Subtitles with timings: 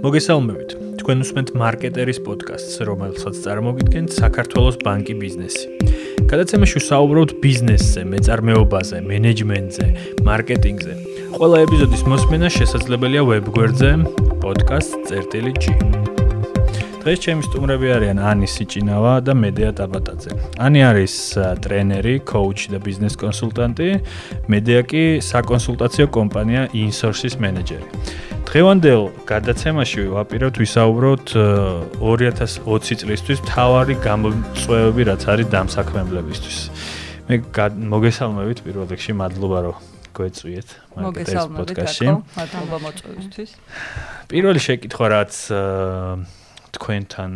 [0.00, 0.70] მოგესალმებით.
[1.02, 5.66] თქვენ უსმენთ მარკეტერის პოდკასტს, რომელსაც წარმოგიდგენთ საქართველოს ბანკი ბიზნესი.
[6.32, 9.86] გადაცემაში ვსაუბრობთ ბიზნესზე, მეწარმეობაზე, მენეჯმენტზე,
[10.24, 10.94] მარკეტინგზე.
[11.36, 13.90] ყველა ეპიზოდის მოსმენა შესაძლებელია ვებგვერდზე
[14.40, 15.64] podcast.g.
[17.02, 20.30] დღეს ჩემი სტუმრები არიან ანი სიჭინავა და მედია ტაბატაძე.
[20.62, 21.14] ანი არის
[21.60, 23.88] ტრენერი, კოუჩი და ბიზნეს კონსულტანტი,
[24.46, 28.31] მედია კი საკონსულტაციო კომპანია Insources მენეჯერი.
[28.52, 31.30] დღევანდელ გადაცემაში ვაპირებთ ვისაუბროთ
[31.96, 36.58] 2020 წლისთვის თავარი გამოწვევები რაც არის დამსაქმებლებისთვის.
[37.32, 37.36] მე
[37.96, 39.76] მოგესალმებით პირველ რიგში, მადლობა რომ
[40.12, 40.68] გვეწვიეთ
[41.00, 42.08] მაგას პოდკასტში.
[42.12, 43.50] მადლობა მოწვევისთვის.
[44.28, 45.32] პირველი შეკითხვა რაც
[46.76, 47.30] თქვენთან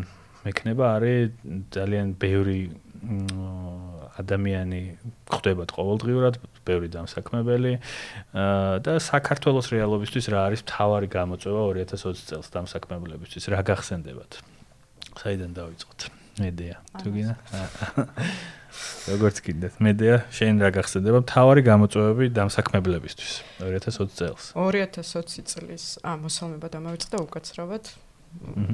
[0.45, 1.33] მექნება არის
[1.73, 2.61] ძალიან ბევრი
[4.21, 4.83] ადამიანი
[5.33, 6.35] ხდებათ ყოველდღიურად,
[6.67, 7.73] ბევრი დამსაქმებელი
[8.83, 14.41] და საქართველოს რეალობისთვის რა არის მთავარი გამოწვევა 2020 წელს დამსაქმებლებისთვის, რა გახსენდებათ?
[15.17, 16.01] საიდან დავიწყოთ?
[16.37, 17.35] მედია, თუ გინდა?
[19.13, 24.51] როგორც კიდეთ, მედია, შენ რა გახსენდება მთავარი გამოწვევები დამსაქმებლებისთვის 2020 წელს?
[24.53, 27.95] 2020 წლის, ა, მოსალმება დამავიწყდა უკაცრავად.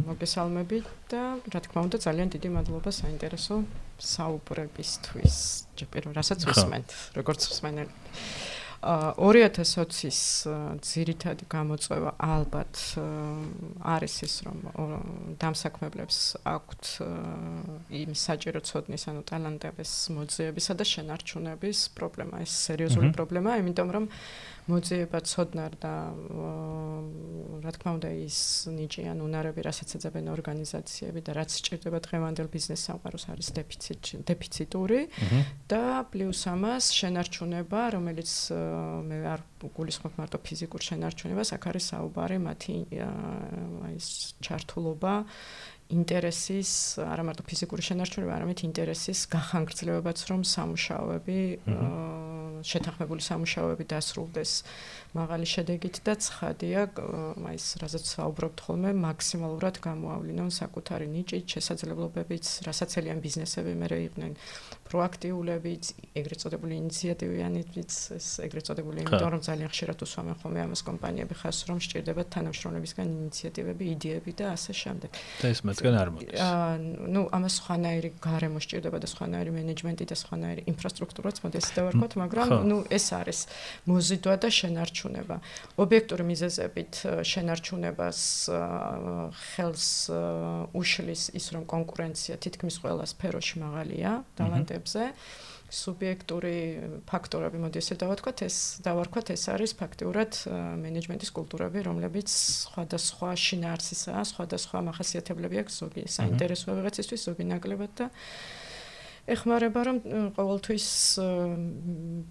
[0.08, 3.62] მოგესალმებით და რა თქმა უნდა ძალიან დიდი მადლობა საინტერესო
[4.03, 5.36] საუბრებისთვის.
[5.78, 7.92] ჯერ რასაც ვისმენთ, როგორც ვისმენელი.
[8.83, 10.19] ა 2020-ის
[10.83, 12.75] ძირითადი გამოწვევა ალბათ
[13.78, 14.58] არის ის რომ
[15.39, 16.83] დამსაქმებლებს აქვთ
[17.95, 22.42] იმ საჭირო ცოდნის ანუ ტალანტების მოძიებისა და შენარჩუნების პრობლემა.
[22.42, 24.05] ეს სერიოზული პრობლემაა, იმიტომ რომ
[24.70, 25.94] მოძიება ცოდნარ და
[27.62, 28.38] რა თქმა უნდა ის
[28.70, 35.00] ნიჭი ან უნარები რასაც ეძებენ ორგანიზაციები და რაც სჭირდება დღევანდელ ბიზნეს სამყაროს არის დეფიციტ დეფიციტური
[35.66, 35.83] და
[36.14, 38.30] პლუს ამას შენარჩუნება რომელიც
[39.10, 44.08] მე არ გულისხმობ მარტო ფიზიკურ შენარჩუნებას აქ არის საუბარი მათი აი ეს
[44.42, 45.14] ჩართულობა
[45.91, 46.70] ინტერესის,
[47.02, 51.39] არა მარტო ფიზიკური შენარჩუნება, არამედ ინტერესის გახანგრძლივებაც რომ სამუშაოები
[52.62, 54.52] შეთანხმებული სამუშაოები დასრულდეს
[55.18, 62.90] მაღალი შედეგით და ცხადია, აი ეს რასაც საუბრობთ ხოლმე, მაქსიმალურად გამოავლინონ საკუთარი ნიჭი, შესაძლებლობებიც, რასაც
[63.02, 64.33] ელიან ბიზნესები მე რეიყვნენ
[64.92, 65.85] პროაქტიულებიც,
[66.20, 71.58] ეგრეთ წოდებული ინიციატივიანებიც, ეს ეგრეთ წოდებული, იმიტომ რომ ძალიან ხშირად უსვამენ ხოლმე ამას კომპანიები ხას
[71.69, 75.11] რომ სჭირდებათ თანამშრომლებისგან ინიციატივები, იდეები და ასე შემდეგ.
[75.41, 76.41] და ეს მათგან არ მოდის.
[76.45, 76.73] აა
[77.08, 82.48] ნუ ამას სხვანაირი გარემო სჭირდება და სხვანაირი მენეჯმენტი და სხვანაირი ინფრასტრუქტურაც მოდის და ვარქვათ, მაგრამ
[82.69, 83.41] ნუ ეს არის
[83.89, 85.36] მოზიდვა და შენარჩუნება.
[85.80, 86.92] ობიექტური მიზეზებით
[87.33, 88.20] შენარჩუნებას
[89.33, 89.89] ხელს
[90.77, 95.12] უშლის ის რომ კონკურენცია თითქმის ყველა სფეროში მაღალია, დალანტები ფაქტორებზე
[95.72, 96.56] სუბიექტური
[97.08, 100.40] ფაქტორები მოდი ესე დავთქვათ ეს დავარქვათ ეს არის ფაქტიურად
[100.82, 108.10] მენეჯმენტის კულტურები რომლებიც სხვადასხვა შინაარსისაა სხვადასხვა მახასიათებლები აქვს ზოგი საინტერესო ვიღაცისთვის ზოგი ნაკლებად და
[109.22, 109.98] ეხმარება რომ
[110.34, 110.86] ყოველთვის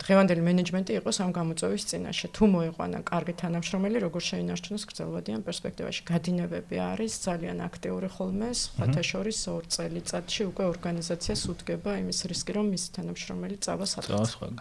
[0.04, 2.28] დღევანდელი მენეჯმენტი იყოს ამ გამოწვევის წინაშე.
[2.36, 6.02] თუ მოიყვანა კარგი თანამშრომელი, როგორ შეინარჩუნოს გრძელვადიან პერსპექტივაში.
[6.12, 12.66] გადინებები არის ძალიან აქტიური ხოლმე, სხვათა შორის ორ წელიწადში უკვე ორგანიზაციას უთგება იმის რისკი, რომ
[12.76, 14.52] მის თანამშრომელი წავა საფრთხე.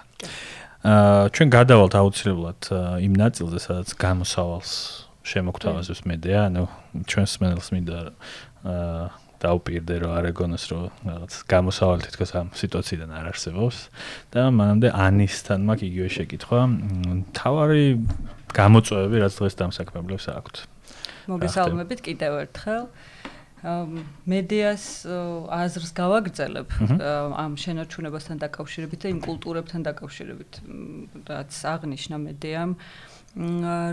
[0.81, 2.61] აა ჩვენ გადავალთ აუცილებლად
[3.05, 4.73] იმ ნაწილზე, სადაც გამოსავალს
[5.27, 6.63] შემოგთავაზებს მედია, ანუ
[7.11, 7.99] ჩვენს მენელს მინდა
[8.65, 13.77] აა დაუპირდე რომ არეგონოს რომ რაღაც გამოსავალი თითქოს ამ სიტუაციიდან არ არსებობს.
[14.33, 16.61] და მანამდე ანისთან მაქვს იგივე შეკითხვა.
[17.37, 17.87] თავარი
[18.61, 20.57] გამოწვევები რაც დღეს დამსაქმებლებს აქვთ.
[21.31, 22.85] მოგესალმებით კიდევ ერთხელ.
[23.61, 24.85] მედიას
[25.53, 26.69] აზრს გავაგრძელებ
[27.37, 30.53] ამ შენარჩუნებასთან დაკავშირებით და იმ კულტურებთან დაკავშირებით
[31.29, 32.73] რაც აღნიშნა მედიამ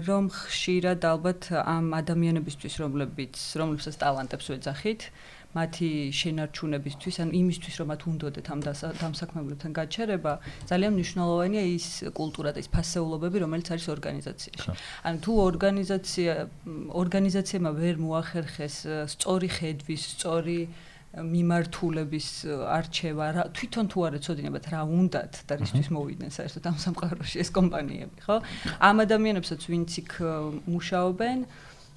[0.07, 5.01] რომ ხშირად ალბათ ამ ადამიანებისთვის რომლებიც რომლებსაც ტალანტებს ვეძახით
[5.57, 8.59] მათი შენარჩუნებისთვის, ან იმისთვის, რომ მათ უნდოდეთ ამ
[9.01, 10.33] დამსაქმებლებთან გაჩერება,
[10.69, 14.69] ძალიან მნიშვნელოვანია ის კულტურა და ის ფასეულობები, რომელიც არის ორგანიზაციაში.
[15.09, 16.31] ან თუ ორგანიზაცია
[17.03, 18.75] ორგანიზაციებმა ვერ მოახერხეს
[19.13, 20.59] სწორი ხედვის, სწორი
[21.17, 22.27] მიმართულების
[22.77, 27.49] არჩევა, რა თვითონ თუ არ ეცოდინებათ რა უნდათ და რისთვის მოვიდნენ საერთოდ ამ სამყაროში ეს
[27.57, 28.37] კომპანიები, ხო?
[28.83, 30.11] ამ ადამიანებსაც ვინც იქ
[30.67, 31.39] მუშაობენ,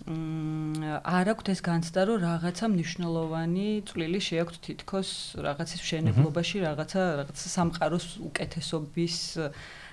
[0.09, 5.11] არ აქვთ ეს განცდა რომ რაღაცა მნიშვნელოვანი წვლილი შეაქვთ თითქოს
[5.45, 9.17] რაღაცის მშენებლობაში, რაღაცა რაღაცა სამყაროს უკეთესობის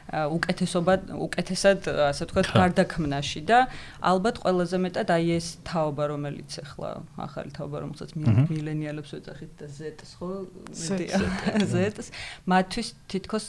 [0.08, 3.58] უკეთესობა უკეთესად ასე ვთქვათ გარდაქმნაში და
[4.00, 6.92] ალბათ ყველაზე მეტად აი ეს თაობა რომელიც ახლა
[7.28, 10.48] ახალი თაობა რომელსაც მილენიალებს ვეძახით და Z-ს ხო?
[10.72, 12.08] Z-ს
[12.48, 13.46] მათთვის თითქოს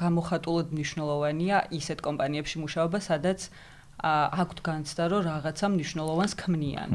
[0.00, 3.52] გამოხატულად მნიშვნელოვანია ისეთ კომპანიებში მუშაობა სადაც
[4.02, 6.88] აქვთ განცდა რომ რაღაცა მნიშვნელოვანს ქმნიან.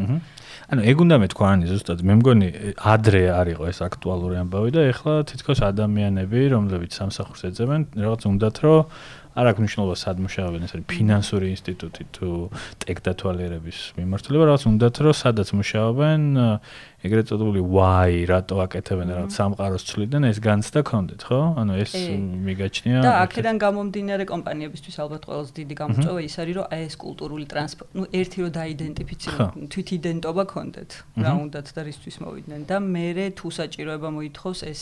[0.70, 5.14] ანუ ეგ უნდა მეთქვა ანი ზუსტად მე მგონი ადრე არისო ეს აქტუალური ამბავი და ეხლა
[5.32, 8.80] თითქოს ადამიანები რომლებიც სამსახურს ეძებენ რაღაც უნდათ რომ
[9.38, 12.30] არ აქვს მნიშვნელობა სად მუშაობენ ეს არის ფინანსური ინსტიტუტი თუ
[12.82, 16.22] ტექდათვალიერების მიმართულება რაღაც უნდათ რომ სადაც მუშაობენ
[17.06, 21.40] ეგრეთ წოდებული why რატო აკეთებენ რაღაც სამყაროს ცვლიდან ეს განცდა კონდეთ ხო?
[21.62, 21.94] ანუ ეს
[22.50, 27.46] მიგაჩნია და აქედან გამომდინარე კომპანიებისთვის ალბათ ყველაზე დიდი გამოწვევა ის არის რომ აი ეს კულტურული
[27.54, 30.92] ტრანსფერ ნუ ერთი რომ დაიდენტიფიცირონ თვითიდენტობა კონდეთ
[31.24, 32.62] რა უნდათ და რისთვის მოვიდნენ.
[32.66, 33.08] და მე
[33.40, 34.82] თუ საჭიროება მოითხოვს ეს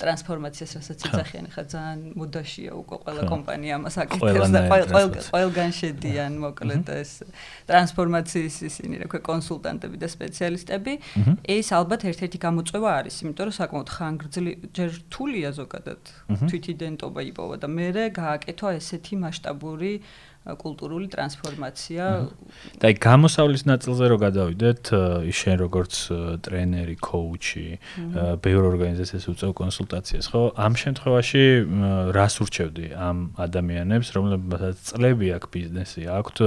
[0.00, 4.60] ტრანსფორმაციას რასაც ეძახიან ხა ძალიან მოდაშია უკვე ყველა კომპანია ამას აკეთებს და
[5.28, 7.12] ყველგან შედიან მოკლედ ეს
[7.68, 10.92] ტრანსფორმაციის ისინი რა ქვია კონსულტანტები და სპეციალისტები.
[11.56, 16.02] ეს ალბათ ერთ-ერთი გამოწვევა არის იმიტომ რომ საკმაოდ ხანგრძლივი ჯერ რთულია ზოგადად
[16.48, 17.88] თვითიდენტობა იპოვა და მე
[18.20, 19.92] გააკეთო ესეთი მასშტაბური
[20.40, 22.04] კულტურული ტრანსფორმაცია.
[22.80, 24.82] და აი გამოსავლის ნაწილზე რო გადავიდეთ,
[25.36, 25.92] შენ როგორც
[26.40, 27.66] ტრენერი, კოუჩი,
[28.40, 30.42] ბევრ ორგანიზაციას უწევ კონსულტაციას, ხო?
[30.56, 31.44] ამ შემთხვევაში
[32.16, 36.38] რას ურჩევდი ამ ადამიანებს, რომლებსაც წლები აქვს ბიზნესი, აქვთ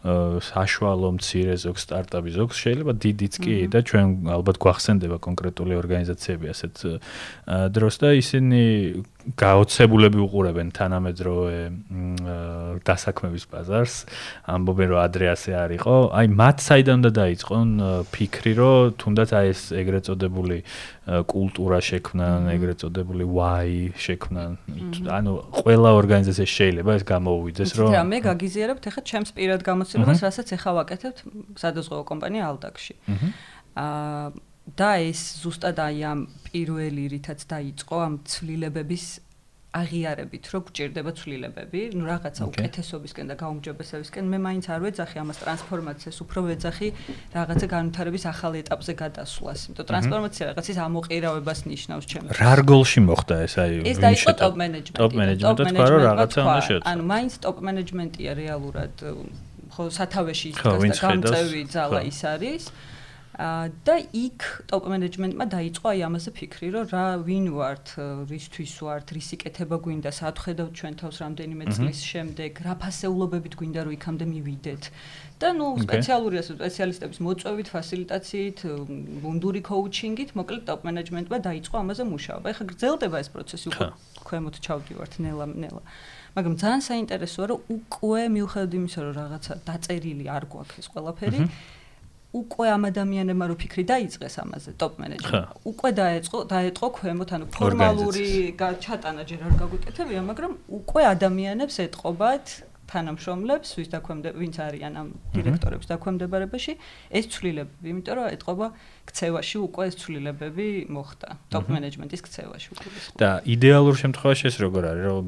[0.00, 6.74] საშუალო მცირე ზოგ სტარტაპი, ზოგ შეიძლება დიდიც კი და ჩვენ ალბათ გვახსენდება კონკრეტული ორგანიზაციები ასეთ
[7.76, 8.62] დროს და ისინი
[9.36, 11.58] გაოცებულები უყურებენ თანამედროვე
[12.80, 13.94] დასაქმების ბაზარს.
[14.48, 15.96] ამბობენ რომ ადრე ასე არისო.
[16.16, 17.68] აი მათ საიდან უნდა დაიწყონ
[18.08, 20.58] ფიქრი რომ თუნდაც აი ეს ეგრეთ წოდებული
[21.10, 24.50] კულტურა შექმნან, ეგრეთ წოდებული why შექმნან.
[25.10, 30.48] ანუ ყველა ორგანიზაცია შეიძლება ეს გამოუვიდეს რომ და მე გაგიზიარებთ ახლა ჩემს პირად გამოცდილებას, რასაც
[30.54, 31.14] ახლა ვაკეთებ
[31.58, 32.94] სადაზღვევო კომპანია ალდაკში.
[33.74, 34.30] აა
[34.76, 39.04] და ეს ზუსტად აი ამ პირველი რითაც დაიწყო ამ ცვლილებების
[39.70, 46.16] აღიარებით, რომ გჭირდება ცვლილებები, ну რაღაცა უკეთესობისკენ და გაუმჯობესებისკენ, მე მაინც არ ვეძახი ამას ტრანსფორმაციას,
[46.26, 46.88] უფრო ვეძახი
[47.38, 49.60] რაღაცა განვითარების ახალ ეტაპზე გადასვლას.
[49.70, 52.34] იმიტომ ტრანსფორმაცია რაღაცის ამოყირავებას ნიშნავს ჩემთვის.
[52.42, 54.98] რა რგოლში მოხდა ეს აი ეს დაიწყო ტოპ მენეჯმენტი.
[54.98, 56.90] ტოპ მენეჯმენტი თქვა რომ რაღაცა უნდა შეეცვალოს.
[56.90, 58.94] ანუ მაინც ტოპ მენეჯმენტია რეალურად
[59.70, 62.62] ხო სათავეში ის და გამწევი ძალა ის არის.
[63.40, 67.86] და იქ ტოპ მენეჯმენტმა დაიწყო აი ამაზე ფიქრი, რომ რა ვინ ვართ,
[68.28, 73.92] რისთვის ვართ, რის იკეთება გვინდა, საათხედავთ ჩვენ თავს რამდენიმე წლის შემდეგ, რა ფასეულობებით გვინდა რომ
[73.96, 74.82] იქამდე მივიდეთ.
[75.40, 78.58] და ნუ სპეციალური ასე სპეციალისტების მოწვევით, ფასილიტაციით,
[79.24, 82.46] მუნდური კოუჩინგით, მოკლედ ტოპ მენეჯმენტმა დაიწყო ამაზე მუშაობა.
[82.52, 83.88] ეხლა გრძელდება ეს პროცესი უკვე
[84.20, 85.82] ქვემოთ ჩავდივართ ნელა ნელა.
[86.36, 91.38] მაგრამ ძალიან საინტერესოა რომ უკვე მიუხედავად იმისა რომ რაღაცა დაწერილი არ გვაქვს ეს ყველაფერი
[92.30, 98.26] უკვე ამ ადამიანებმა რო ფიქრი დაიწყეს ამაზე ტოპ მენეჯმენტმა უკვე დაეწყო დაეწყო ქვემოთ ანუ ფორმალური
[98.86, 102.46] ჩატანა ჯერ არ გაგვიკეთებია მაგრამ უკვე ადამიანებს ეთყობათ
[102.90, 106.72] თანამშრომლებს, ვის დაქვემდა ვინც არიან ამ დირექტორებს დაქვემდებარებაში,
[107.14, 108.66] ეს ცვლილებები, იმიტომ რომ ეტყობა
[109.10, 112.88] ქცევაში უკვე ეს ცვლილებები მოხდა, ტოპ მენეჯმენტის ქცევაში უკვე.
[113.22, 115.22] და იდეალურ შემთხვევაში ეს როგორ არის, რომ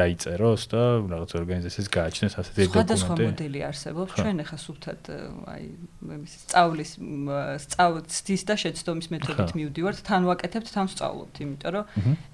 [0.00, 2.74] დაიწეროს და რაღაც ორგანიზაციას გააჩნდეს ასეთი დოკუმენტი.
[2.74, 5.00] სხვადასხვა მოდელი არსებობს, ჩვენ ახლა სუფთად
[5.54, 5.64] აი
[6.10, 6.90] მის სწავლის
[7.64, 11.84] სწავლის და შეცდომის მეთოდით მივდივართ, თან ვაკეთებთ, თან ვსწავლობთ, იმიტომ რომ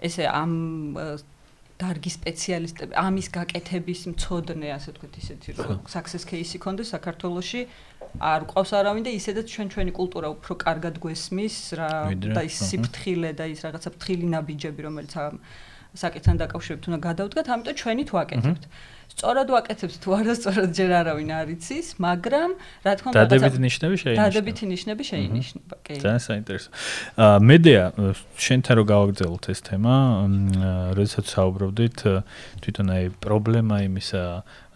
[0.06, 0.52] ესე ამ
[1.76, 7.61] დარგი სპეციალისტები, ამის გაკეთების მწოდნე, ასე ვთქვით, ისეთი რომ success case-ი კონდეს საქართველოში,
[8.16, 13.30] არ ყავს არავინ და ისედაც ჩვენ ჩვენი კულტურა უფრო კარგად გვესმის რა და ის სიფრთხილე
[13.37, 15.12] და ის რაღაცა ფრთხილი ნაბიჯები, რომელიც
[15.97, 18.64] საკითხთან დაკავშირებით უნდა გადავდგათ, ამიტომ ჩვენი თუ აკეთებთ.
[19.16, 22.50] სწორად ვაკეთებთ თუ არა სწორად ჯერ არავინ არ იცის, მაგრამ
[22.85, 24.26] რა თქმა უნდა დადებითი ნიშნები შეინიშნება.
[24.28, 25.94] დადებითი ნიშნები შეინიშნება, კი.
[26.04, 26.68] ძალიან საინტერესო.
[27.16, 27.82] აა მედია
[28.37, 29.94] შენთან რო გავაგრძელოთ ეს თემა,
[31.00, 31.99] როდესაც საუბრობდით
[32.61, 34.23] თვითონ აი პრობლემა იმისა,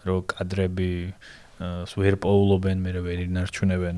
[0.09, 0.91] რომ კადრები
[1.61, 3.97] ვერ პოულობენ, მე ვერ ინარჩუნებენ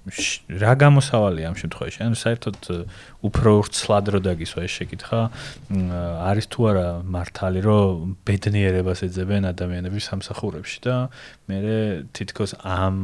[0.00, 1.98] რა გამოსავალია ამ შემთხვევაში?
[2.00, 2.56] ანუ საერთოდ
[3.20, 5.20] უფრო ვრცლად რო დაგისვა ეს შეკითხა,
[6.24, 10.96] არის თუ არა მართალი, რომ ბედნიერებას ეძებენ ადამიანები სამსახურებში და
[11.52, 11.58] მე
[12.16, 12.96] თითქოს ამ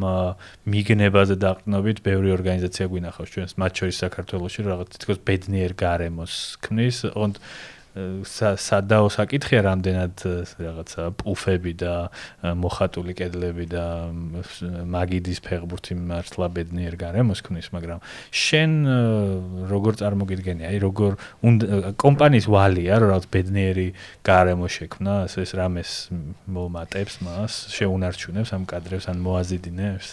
[0.65, 7.37] მიგნებაზე დაყრდნობით ბევრი ორგანიზაცია გვინახავს ჩვენს მათ შორის საქართველოში, რაღაც თითქოს ბედნიერ გარემოს ქმნის, ოღონდ
[7.97, 10.25] სადაო საკითხია რამდენად
[10.61, 11.95] რაღაცა პუფები და
[12.45, 13.85] მოხატული კედლები და
[14.93, 18.71] მაგიდის ფეხბურთი მართლა ბედნიერ გარემოს ქნის, მაგრამ შენ
[19.73, 21.17] როგორ წარმოგიდგენი, აი როგორ
[22.05, 23.89] კომპანიის ვალია, რომ რაღაც ბედნიერი
[24.29, 25.91] გარემო შექმნა, ეს რამეს
[26.45, 30.09] მომატებს მას, შეუნარჩუნებს ამ კადრებს ან მოაზიდინებს?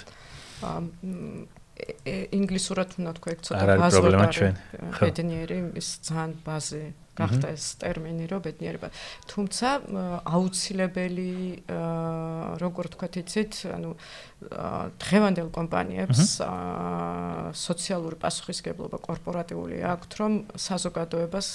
[2.13, 4.49] ინგლისურად უნდა თქვა ეგ ცოტა ბაზოვარი
[5.01, 8.89] ბედნიერი ის ძალიან ბაზე გახდა ეს ტერმინი რო ბედნიერება.
[9.29, 9.67] თუმცა
[10.25, 11.33] აუცილებელი
[12.63, 13.91] როგორ თქვა იცით ანუ
[14.97, 16.41] დღევანდელ კომპანიებს
[17.53, 21.49] სოციალური პასუხისგებლობა კორპორატიული აქვთ რომ საზოგადოებას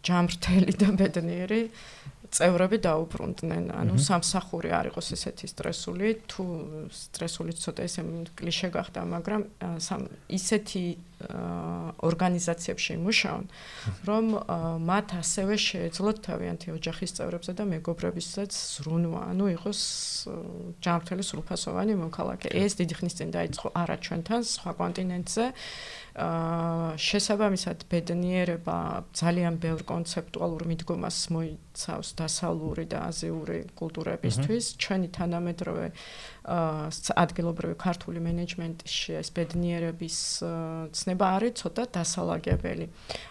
[0.00, 1.62] ჯამრთელი და ბედნიერი
[2.30, 3.64] წევრები დაუბრუნდნენ.
[3.74, 6.44] ანუ სამსახური არ იყოს ესეთი სტრესული, თუ
[6.94, 8.02] სტრესული ცოტა ესე
[8.38, 9.42] კლიშე გახდა, მაგრამ
[10.30, 10.84] ისეთი
[11.20, 13.46] ორგანიზაციებში მუშაობენ,
[14.08, 14.24] რომ
[14.88, 19.80] მათ ასევე შეეძლოთ თავიანთი ოჯახის წევრებზე და მეგობრებისაც ზრუნვა, ანუ იყოს
[20.80, 22.48] ჯანმრთელი სრულფასოვანი მოქალაქე.
[22.56, 25.44] ეს დიდი ხნის წინ დაიწყო არა ჩვენთან, სხვა კონტინენტზე.
[26.10, 28.78] აა შესაბამისად ბედნიერება
[29.14, 34.64] ძალიან ბევრ კონცეპტუალურ მიდგომას მოიცავს დასავლური და აზიური კულტურებისთვის.
[34.82, 35.98] ჩვენი თანამედროვე აა
[36.50, 40.16] ადგილობრივი ქართული მენეჯმენტში ეს ბედნიერების
[41.00, 42.86] ცნება არის ცოტა დასალაგებელი.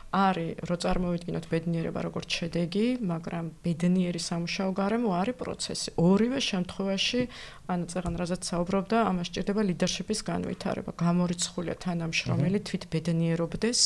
[0.09, 5.89] არის რო წარმოვიდგინოთ ბედნიერება როგორც შედეგი, მაგრამ ბედნიერი სამუშაო გარემო არის პროცესი.
[6.01, 7.21] ორივე შემთხვევაში
[7.69, 13.79] ან წეგან რაზეც საუბრობდა, ამას ჭირდება ლიდერშიპის განვითარება, გამორიცხულია თანამშრომელი თვით ბედნიერობდეს.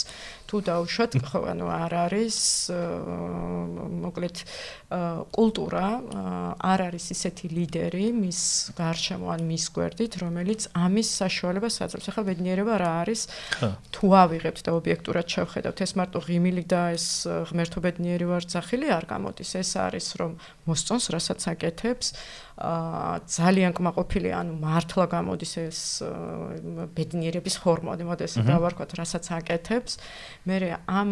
[0.47, 2.37] თუ დაუშვათ, ხო, ანუ არ არის
[4.07, 4.35] მოკლედ
[5.35, 5.85] კულტურა,
[6.63, 8.39] არ არის ისეთი ლიდერი მის
[8.79, 12.07] გარშემო ან მის გვერდით, რომელიც ამის საშუალებას აძლევს.
[12.07, 13.21] ახლა ბედნიერება რა არის?
[13.91, 17.05] თუ ავიღებთ და ობიექტურად შევხედავთ, ეს მარტო ღიმილი და ეს
[17.49, 19.51] ღმერთობედნიერი ვარცხილი არ გამოდის.
[19.61, 20.31] ეს არის რომ
[20.69, 22.07] მოსწონს, რასაც აკეთებს,
[22.53, 25.79] აა ძალიან კმაყოფილი, ანუ მართლა გამოდის ეს
[26.93, 29.97] ბედნიერების ჰორმონი, მოდეს დავარქვათ, რასაც აკეთებს.
[30.45, 31.09] მე ამ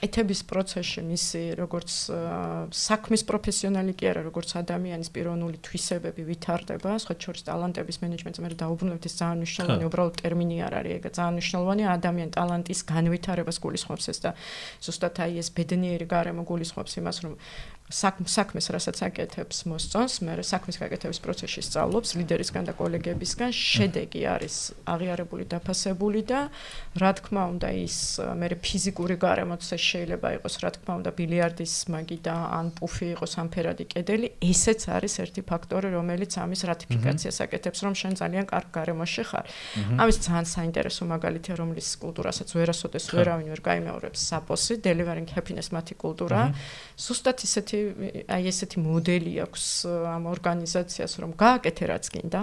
[0.00, 1.90] კეთების პროცესში მისი როგორც
[2.72, 9.04] საქმის პროფესიონალი კი არა, როგორც ადამიანის პიროვნული თვისებები ვითარდება, სხვა შორის ტალანტების მენეჯმენტზე მე დაუბრუნებთ
[9.04, 11.82] ეს ძალიან მნიშვნელოვანი უბრალოდ ტერმინი არ არის, ეგ ძალიან მნიშვნელოვანი.
[12.00, 14.30] ადამიან ტალანტის განვითარებას გულისხმობს ეს და
[14.80, 17.34] ზუსტად აი ეს ბედნიერი გარემო გულისხმობს იმას, რომ
[17.90, 24.54] საქმეს რასაც აკეთებს მოსწონს, მე საქმის გაკეთების პროცესში სწავლობს ლიდერისგან და კოლეგებისგან, შედეგი არის
[24.86, 26.40] აღიარებული, დაფასებული და
[27.02, 27.96] რა თქმა უნდა ის
[28.40, 33.46] მე ფიზიკური გარემოც შეიძლება იყოს, რა თქმა უნდა ბილიარდის მაგი და ან პუფი იყოს ან
[33.50, 39.22] ფერადი კედელი, ესეც არის ერთი ფაქტორი, რომელიც ამის რატიფიკაციას აკეთებს, რომ შენ ძალიან კარგ გარემოში
[39.30, 39.44] ხარ.
[39.98, 46.40] ამის ძალიან საინტერესო მაგალითია, რომლის კულტურასაც ვერასოდეს ვერავინ ვერ გაიმეორებს საფოსი, delivering happiness მათი კულტურა.
[47.00, 47.78] ზუსტად ისეთი
[48.36, 49.66] აი ესეთი მოდელი აქვს
[50.14, 52.40] ამ ორგანიზაციას რომ გააკეთე რაც გინდა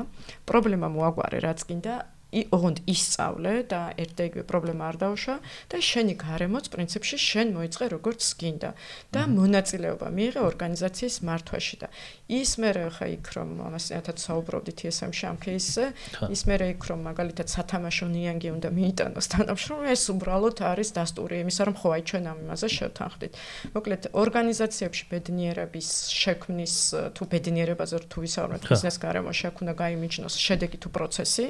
[0.50, 1.96] პრობლემა მოაგვარე რაც გინდა
[2.28, 5.36] ოღონდ ისწავლე და ერთ-ერთი პრობლემა არ დაუშვა
[5.72, 8.72] და შენი გარემოც პრინციპში შენ მოიწყე როგორც გინდა
[9.16, 11.88] და მონაწილეობა მიიღე ორგანიზაციის მართვაში და
[12.28, 15.86] ის მე ხა იქ რომ ამასთან საუბრობდით ESM-ში ამ кейსზე,
[16.28, 21.62] ის მე იქ რომ მაგალითად სათამაშო ნიანგი უნდა მიიტანოს თანამშრომლე, ეს უბრალოდ არის დასტური იმისა,
[21.72, 23.34] რომ ხო აი ჩვენ ამ იმაზე შევთანხმდით.
[23.78, 26.76] მოკლედ, ორგანიზაციებში ბედნიერების შექმნის
[27.16, 31.46] თუ ბედნიერებაზე თუ ვისაუბრებთ, ბიზნეს გარემო შექმნა გაიმიჯნოს შედეგი თუ პროცესი.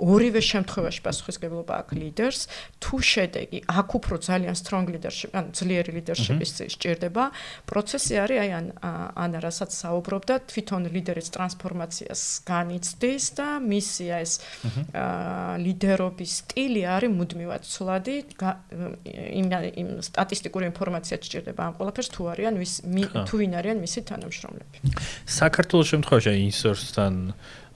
[0.00, 2.40] ორივე შემთხვევაში პასუხისგებლობა აქვს ლიდერს,
[2.80, 6.50] თუ შედეგი აქ უფრო ძალიან strong leadership, ანუ ძლიერი leadership-ის
[6.80, 7.24] ჭირდება,
[7.68, 8.66] პროცესი არის აი ან
[9.18, 14.32] ან რასაც საუბრობთ საუბრობდა თვითონ ლიდერის ტრანსფორმაციას განიცდის და მისია ეს
[15.58, 18.16] ლიდერობის სტილი არის მუდმივად ცვლადი
[19.42, 19.46] იმ
[19.82, 22.72] იმ სტატისტიკური ინფორმაცია სჭირდება ამ ყველაფერს თუ არიან ვის
[23.26, 24.76] თუ ვინ არიან მისი თანამშრომლები.
[25.26, 27.14] საქართველოს შემთხვევაში ინსორსთან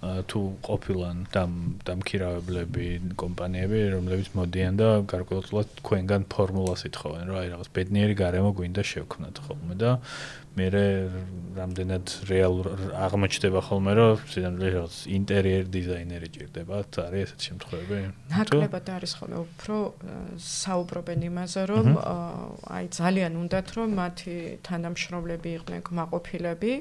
[0.03, 1.53] თუ ყოფილან დამ
[1.87, 8.83] დამქირავებლები კომპანიები რომლებიც მოდიან და გარკვეულწილად თქვენგან ფორმულას ითხოვენ რომ აი რაღაც ბედნიერი გარემო გვინდა
[8.83, 9.91] შევქმნათ ხოლმე და
[10.57, 10.67] მე
[11.57, 17.99] რამდენად რეალურ აღმოჩნდება ხოლმე რომ სინამდვილე რაღაც ინტერიერ დიზაინერი ჭირდება არის ესეთი შემთხვევები
[18.33, 19.77] ნაკლებად არის ხოლმე უფრო
[20.49, 21.89] საუბრობენ იმაზე რომ
[22.77, 24.37] აი ძალიან უნდათ რომ მათი
[24.69, 26.73] თანამშრომლები იყვნენ კმაყოფილები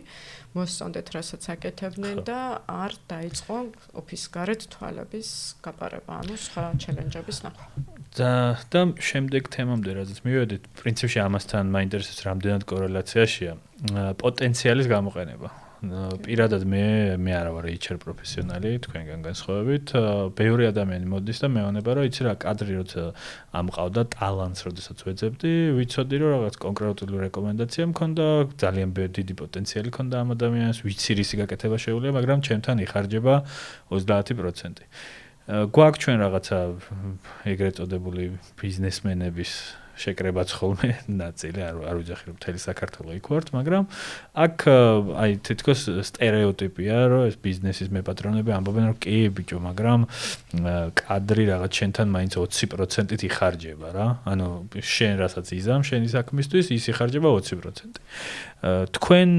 [0.56, 3.58] მოსწონდეთ რასაც აკეთებდნენ და არ დაიწყო
[4.04, 5.30] ოფის გარეთ თვალების
[5.64, 7.68] გაპარება ანუ სხვა ჩელენჯების ნახვა.
[8.12, 8.32] და
[8.68, 13.54] და შემდეგ თემამდე რაზეც მივედით პრინციპში ამასთან მაინტერესებს რამდენად კორელაციაშია
[14.22, 15.50] პოტენციალის გამოყენება.
[15.82, 19.94] პირადად მე მე არა ვარ HR პროფესიონალი, თქვენგან განსხვავებით,
[20.38, 23.02] ბევრი ადამიანი მოდის და მეუბნება, რომ იცი რა, კადრი როცა
[23.58, 28.26] ამყავდა ტალანტს, როდესაც ვეძებდი, ვიცოდი რომ რაღაც კონკრეტული რეკომენდაცია მქონდა,
[28.62, 33.34] ძალიან დიდი პოტენციალი მქონდა ამ ადამიანს, ვიცი რისი გაკეთება შეუძლია, მაგრამ ჩემთან იხარჯება
[33.90, 34.86] 30%.
[35.50, 36.58] გვაქვს ჩვენ რაღაცა
[37.50, 38.24] ეგრეთ წოდებული
[38.62, 39.52] ბიზნესმენების
[40.02, 40.92] შეკრებაც ხოლმე
[41.22, 43.84] ნაწილი არ არ ვიძახი რომ მთელი საქართველოს იქ ვართ მაგრამ
[44.46, 44.58] აქ
[45.22, 50.00] აი თითქოს стереოტიპია რომ ეს ბიზნესის მეპატრონები ამბობენ რომ კი ბიჭო მაგრამ
[50.98, 54.08] კადრი რაღაც შენთან მაინც 20%-ით იხარჯება რა.
[54.28, 54.48] ანუ
[54.82, 58.02] შენ რასაც იზამ შენი საქმისთვის ის იხარჯება 20%
[58.62, 59.30] თქვენ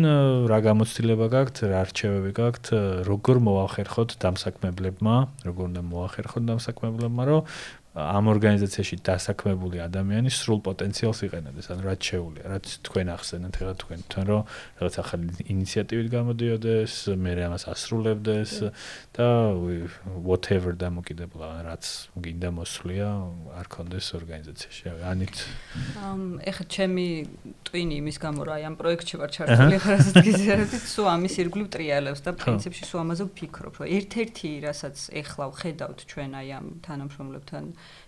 [0.51, 2.67] რა გამოცდილება გაქვთ, რა არჩევები გაქვთ,
[3.07, 5.17] როგორ მოახერხოთ დამსაქმებლებმა,
[5.47, 7.47] როგორ უნდა მოახერხოთ დამსაქმებლებმა, რომ
[7.93, 14.01] ამ ორგანიზაციაში დასაქმებული ადამიანის სრულ პოტენციალს იყენებდეს, ანუ რაც შეუულია, რაც თქვენ ახსენეთ, ახლა თქვენ
[14.09, 14.43] თან რომ
[14.81, 18.53] რაღაც ახალი ინიციატივით გამოდიოდეს, მე ამას ასრულებდეს
[19.13, 19.29] და
[20.25, 21.85] whatever დამოკიდებულა, რაც
[22.17, 23.09] გინდა მოსვლია,
[23.61, 24.85] არ კონდეს ორგანიზაციაში.
[25.13, 25.37] ანით.
[26.01, 27.07] ამ ეხლა ჩემი
[27.69, 32.31] ტვინი იმის გამო რა ამ პროექტში ვარ ჩართული, რასაც გიზიარებთ, სულ ამის ირგვლივ ტრიალებს და
[32.41, 37.65] პრინციპში სულ ამაზე ვფიქრობ, რომ ერთ-ერთი რასაც ეხლა ვხედავთ ჩვენ აი ამ თანამშრომლებთან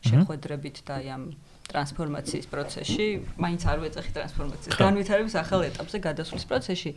[0.08, 1.22] შეხვედრებით და ამ
[1.64, 3.06] ტრანსფორმაციის პროცესში,
[3.40, 6.92] მაინც არ ვეწეხი ტრანსფორმაციის განვითარების ახალ ეტაპზე გადასვლის პროცესში.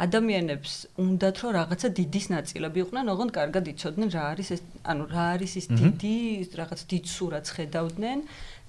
[0.00, 0.72] ადამიანებს
[1.02, 4.62] უნდათ რომ რაღაცა დიდის ნაწილები იყვნენ, ოღონდ კარგად იცოდნენ რა არის ეს,
[4.92, 6.16] ანუ რა არის ის დიდი,
[6.56, 8.18] რაღაც დიდ სურათს ხედავდნენ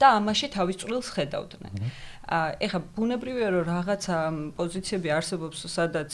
[0.01, 1.73] და ამაში თავის წვლილს ხედავდნენ.
[2.35, 4.17] აა ეხა ბუნებრივია რომ რაღაცა
[4.59, 6.11] პოზიციები არსებობს, სადაც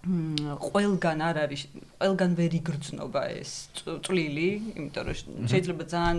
[0.00, 1.62] ყველგან არ არის
[2.00, 3.50] ყველგან ვერ იგრძნობა ეს
[3.84, 4.48] წვლილი,
[4.80, 6.18] იმიტომ რომ შეიძლება ძალიან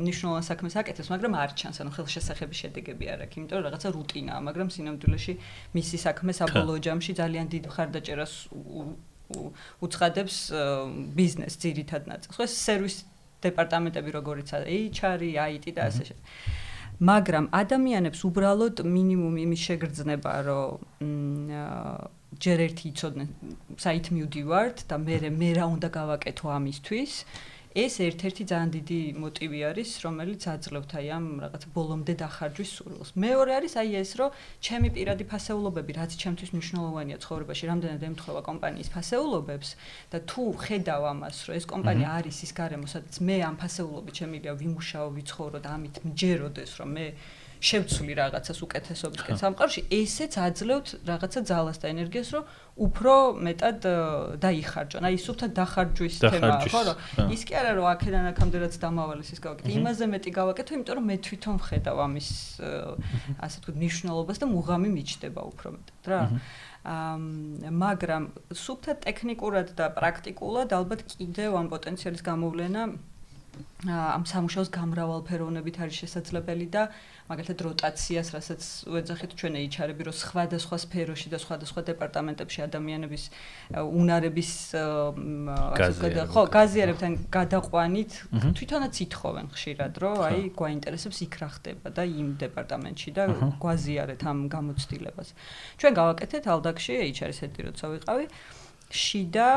[0.00, 4.40] მნიშვნელოვან საქმეს აკეთებს, მაგრამ არ ჩანს, ანუ ხელშესახების შედეგები არ აქვს, იმიტომ რომ რაღაცა რუტინაა,
[4.48, 5.32] მაგრამ სინამდვილეში
[5.76, 8.34] მისი საქმე საბოლოო ჯამში ძალიან დიდ ხარდაჭერას
[9.84, 10.36] უცხადებს
[11.12, 12.32] ბიზნეს ძირითად ნაწილს.
[12.32, 12.96] ხო ეს სერვის
[13.44, 15.20] დეპარტამენტები როგორიც არის, HR,
[15.52, 16.24] IT და ასე შემდეგ.
[16.98, 20.72] მაგრამ ადამიანებს უბრალოდ მინიმუმ იმის შეგრძნება, რომ
[22.44, 23.28] ჯერ ერთი იცოდნენ
[23.82, 27.12] საით მივდივართ და მე მე რა უნდა გავაკეთო ამისთვის.
[27.78, 33.10] ეს ერთ-ერთი ძალიან დიდი მოტივი არის რომელიც აძლევთ აი ამ რაღაც ბოლომდე დახარჯვის სურვილს.
[33.24, 34.30] მეორე არის აი ეს რომ
[34.66, 39.68] ჩემი პირადი ფასეულობები რაც ჩემთვის მნიშვნელოვანია ცხოვრებაში რამდენად ემთხვევა კომპანიის ფასეულობებს
[40.10, 44.52] და თუ ხედავ ამას რომ ეს კომპანია არის ის გარემო სადაც მე ამ ფასეულობით შემიძლია
[44.58, 47.06] ვიმუშაო ვიცხოვრო და ამით მჯეროდეს რომ მე
[47.58, 52.44] შევცვლი რაღაცას უკეთესობისკენ სამყაროში, ესეც აძლევთ რაღაცა ძალას და ენერგიას, რომ
[52.78, 53.14] უფრო
[53.48, 53.78] მეტად
[54.38, 55.02] დაიხარჯონ.
[55.08, 56.96] აი, სუფთა დახარჯვის თემა, ხო, რომ
[57.34, 61.04] ის კი არა რომ აქედან აქამდე რაც დამავალეს ის გავაკეთე, იმაზე მეტი გავაკეთე, იმიტომ რომ
[61.10, 62.28] მე თვითონ ვხედავ ამის
[63.42, 66.20] ასე თქვა ნიშნულობას და მუღამი მიჩდება უფრო მეტად რა.
[66.88, 68.22] მაგრამ
[68.54, 72.82] სუფთა ტექნიკურად და პრაქტიკულად ალბათ კიდევ ამ პოტენციალის გამოვლენა
[73.88, 76.82] ამ სამუშაოს გამრავალფეროვნებით არის შესაძლებელი და
[77.28, 83.24] მაგალითად როტაციას, რასაც ვეძახით ჩვენ HR-ები, რომ სხვადასხვა სფეროში და სხვადასხვა დეპარტამენტებში ადამიანების
[83.76, 84.50] უნარების
[86.32, 88.12] ხო, გაზიარებთან გადაყვანით
[88.56, 93.22] თვითონაც ითხოვენ ხშირად, რომ აი გვაინტერესებს იქ რა ხდება და იმ დეპარტამენტში და
[93.60, 95.28] გვაზიარეთ ამ გამოცდილებას.
[95.76, 98.26] ჩვენ გავაკეთეთ ალდაკში HR-ის ერთი როცა ვიყავი.
[98.88, 99.48] შიდა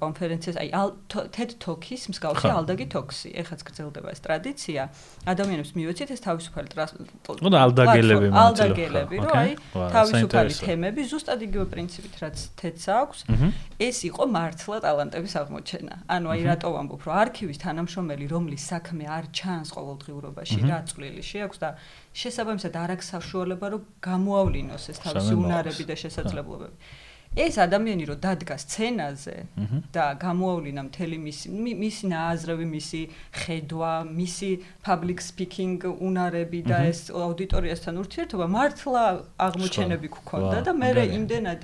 [0.00, 0.68] კონფერენციას, აი
[1.12, 4.88] TED Talk-ის მსგავსი ალდაგი Talks-ი, ეხაც გრძელდება ეს ტრადიცია.
[5.28, 7.40] ადამიანებს მივეცით ეს თავისუფალი ტრანსპორტი.
[7.44, 8.44] ნუ ალდაგელები მოწილო.
[8.44, 13.18] ალდაგელები, რო აი თავისუფალი თემები, ზუსტად იგივე პრინციპით, რაც TED-ს აქვს,
[13.76, 15.94] ეს იყო მართლა ტალანტების აღმოჩენა.
[16.08, 21.58] ანუ აი რატო ვამბობ, რომ არქივის თანამშრომელი, რომლის საქმე არ ჩანს ყოველდღიურობაში, რა წვლილი შეაქვს
[21.60, 21.68] და
[22.16, 26.76] შესაბამისად არ აქვს საშუალება, რომ გამოავლინოს ეს თავისი უნარები და შესაძლებლობები.
[27.36, 29.36] ეს ადამიანი რო დადგა სცენაზე
[29.94, 31.50] და გამოავლინა მთელი მისი
[31.82, 33.00] მისი ნააზრევი მისი
[33.42, 34.50] ხედვა მისი
[34.86, 39.02] public speaking უნარები და ეს აუდიტორიასთან ურთიერთობა მართლა
[39.48, 41.60] აღმოჩენები გქონდა და მე იმდენად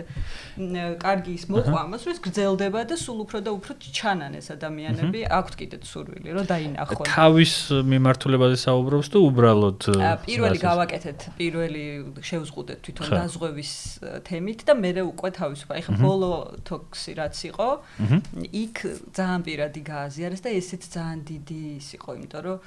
[1.04, 5.20] კარგი ის მოყვა ამას რომ ეს გრძელდება და სულ უფრო და უფრო ჩანან ეს ადამიანები.
[5.30, 7.04] აქვთ კიდეც სურვილი რომ დაინახონ.
[7.06, 7.52] თავის
[7.92, 9.80] მიმართულებაზე საუბრობს თუ უბრალოდ
[10.26, 11.85] პირველი გავაკეთეთ პირველი
[12.28, 13.72] შევზღუდეთ თვითონ დაზღვევის
[14.26, 15.79] თემით და მე უკვე თავის თავისუფა.
[15.81, 16.33] ეხლა ბოლო
[16.64, 17.68] თოქსი რაც იყო,
[18.64, 18.77] იქ
[19.16, 22.59] ძალიან პირადი გააზიარეს და ესეც ძალიან დიდი ის იყო, იმიტომ რომ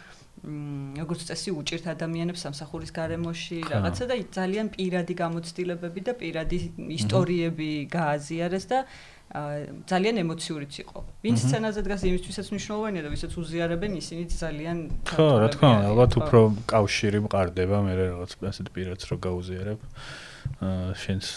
[0.99, 6.58] როგორც წესი უჭირთ ადამიანებს სამსახურის გარემოში რაღაცა და ძალიან პირადი გამოცდილებები და პირადი
[6.99, 8.79] ისტორიები გააზიარეს და
[9.89, 10.99] ძალიან ემოციურიც იყო.
[11.25, 14.77] ვინც სცენაზე დგას იმისთვისაც მნიშვნელოვანია და ვისაც უზიარებენ ისინი ძალიან
[15.10, 19.79] ხო, რა თქმა უნდა, ალბათ უფრო კავშირი მყარდება მე რაღაც ასეთ პირადს რო გაუზიარებ.
[20.62, 21.27] აა შენს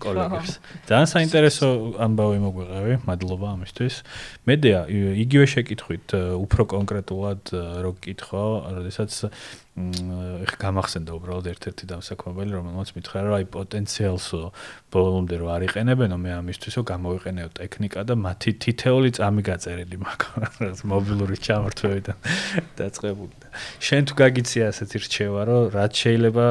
[0.00, 0.52] კოლეგებს.
[0.90, 1.66] ძალიან საინტერესო
[2.00, 3.94] ამბავი მოგვეღავი, მადლობა ამისთვის.
[4.48, 4.78] მედია
[5.24, 6.06] იგივე შეკითხვით
[6.40, 7.42] უფრო კონკრეტულად
[7.84, 8.44] რო გკითხო,
[8.80, 9.10] როდესაც
[9.80, 14.40] ეხ გამახსენდა უბრალოდ ერთ-ერთი დამსაქმებელი, რომელმაც მითხრა, რომ აი პოტენციალსო
[14.92, 22.18] ბოლომდე რო არიყენებენო, მე ამისთვისო გამოვიყენეო ტექნიკა და მათი თითეული წამი გაწერილი მაქვს, მობილური ჩამორთვევიდან
[22.80, 23.34] დაწყებული.
[23.80, 26.46] შენ თუ გაგიცია ასეთი რჩევა, რომ რაც შეიძლება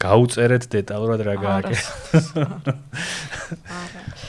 [0.00, 2.44] გაუწერეთ დეტალურად რა გააკეთე.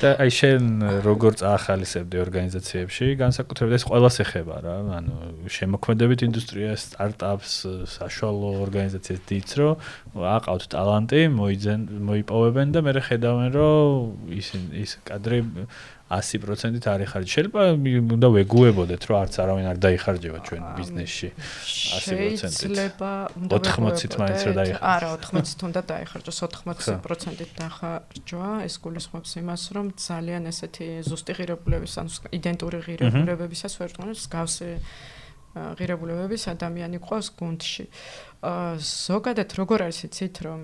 [0.02, 0.64] და აი შენ
[1.06, 5.16] როგორ წაახალისებდი ორგანიზაციებში, განსაკუთრებით ეს ყველას ეხება რა, ანუ
[5.58, 7.54] შემოქმედებით ინდუსტრიას, სტარტაპს,
[7.96, 11.80] საშუალო ორგანიზაციებს დიც რომ აყავთ ტალანტი, მოიძენ
[12.10, 15.46] მოიპოვებენ და მე ხედავენ რომ ის ის კადრი
[16.20, 17.28] 100%-ით არ იხარჯ.
[17.32, 17.62] შეიძლება
[18.16, 22.52] უნდა ვეგუებოდეთ, რომ არც არავინ არ დაიხარჯება ჩვენ ბიზნესში 100%-ით.
[22.62, 24.92] შეიძლება უნდა 80-ით მაინც რა დაიხარჯოს.
[24.92, 28.50] არა, 80-ით უნდა დაიხარჯოს, 80%-ით დახარჯვა.
[28.68, 34.70] ეს გულისხმობს იმას, რომ ძალიან ესეთი ზუსტი ღირებულებების, ანუ იდენტური ღირებულებებისას ვერ თქონს გავსე
[35.56, 37.86] ღირებულებების ადამიანი ყავს გუნდში.
[38.42, 40.62] ზოგადად როგორ არის იცით რომ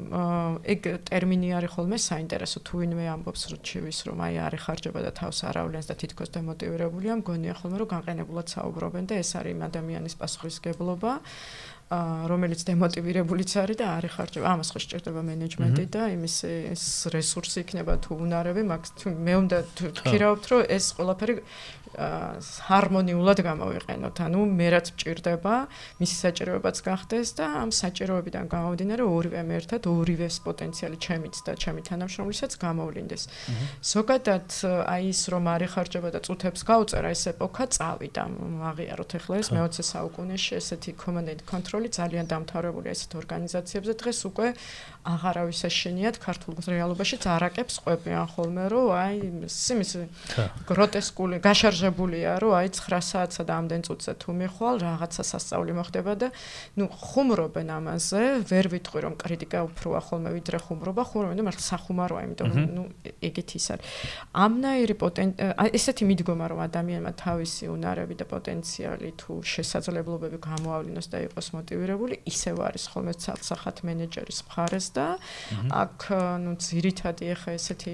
[0.65, 5.38] ეგ ტერმინი არის ხოლმე საინტერესო თუ ვინმე ამბობს რჩევის რომ აი არის ხარჯება და თავს
[5.52, 11.12] არავლენს და თითქოს დემოტივირებულია მგონია ხოლმე რომ განყენებულად საუბრობენ და ეს არის იმ ადამიანის პასუხისგებლობა
[11.88, 14.47] რომელიც დემოტივირებულიც არის და არის ხარჯება.
[14.60, 16.36] ამას ხო შეჭერდება მენეჯმენტი და იმის
[16.76, 16.84] ეს
[17.15, 19.58] რესურსი იქნება თუ უნარები, მაგ მე უნდა
[19.95, 21.34] ვქირავთ, რომ ეს ყველაფერი
[21.95, 24.15] ჰარმონიულად გამოვიყენოთ.
[24.28, 25.56] ანუ მე რაც მჭირდება,
[26.02, 32.52] მისი საჭიროებაც გახდეს და ამ საჭიროებიდან გამომდინარე ორივე ერთად ორივეს პოტენციალი ჩემიც და ჩემი თანამშრომლისაც
[32.60, 33.23] გამოვლინდეს.
[33.82, 34.47] ზოგადად
[34.88, 38.23] აი ის რომ არის ხარჯება და წუთებს გაუწერა ეს ეპოქა წავიდა.
[38.71, 43.93] აღიაროთ ახლა ეს მე-20 საუკუნეში ესეთი command and control-ი ძალიან დამთავრებულია ესეთ ორგანიზაციებზე.
[44.02, 44.47] დღეს უკვე
[45.08, 49.15] აღარავის ეშენიათ ქართულ რეალობაში წარაკებს ყვებიან ხოლმე რომ აი
[49.47, 49.91] სიმის
[50.67, 56.13] გროტესკული გაშარჟ აღებულია, რომ აი 9 საათსა და ამდენ წუთზე თუ მიხვალ, რაღაცა სასწაული მოხდება
[56.18, 56.28] და
[56.78, 62.22] ნუ ხუმრობენ ამაზე, ვერ ვიტყვი რომ კრიტიკა უფრო ახალმე ვიდრე ხუმრობა, ხუმრობენ და მართლა სახუმაროა,
[62.26, 62.84] იმიტომ რომ ნუ
[63.28, 63.86] ეგეთ ის არის.
[64.34, 71.48] ამნაირი პოტენციალი, ესეთი მიდგომა რომ ადამიანმა თავისი უნარები და პოტენციალი თუ შესაძლებლობები გამოავლინოს და იყოს
[71.58, 75.08] მოტივირებული, ისევ არის ხოლმე ცალსახად მენეჯერის მხარეს და
[75.68, 76.02] აქ
[76.44, 77.94] ნუ ძირითადი ახლა ესეთი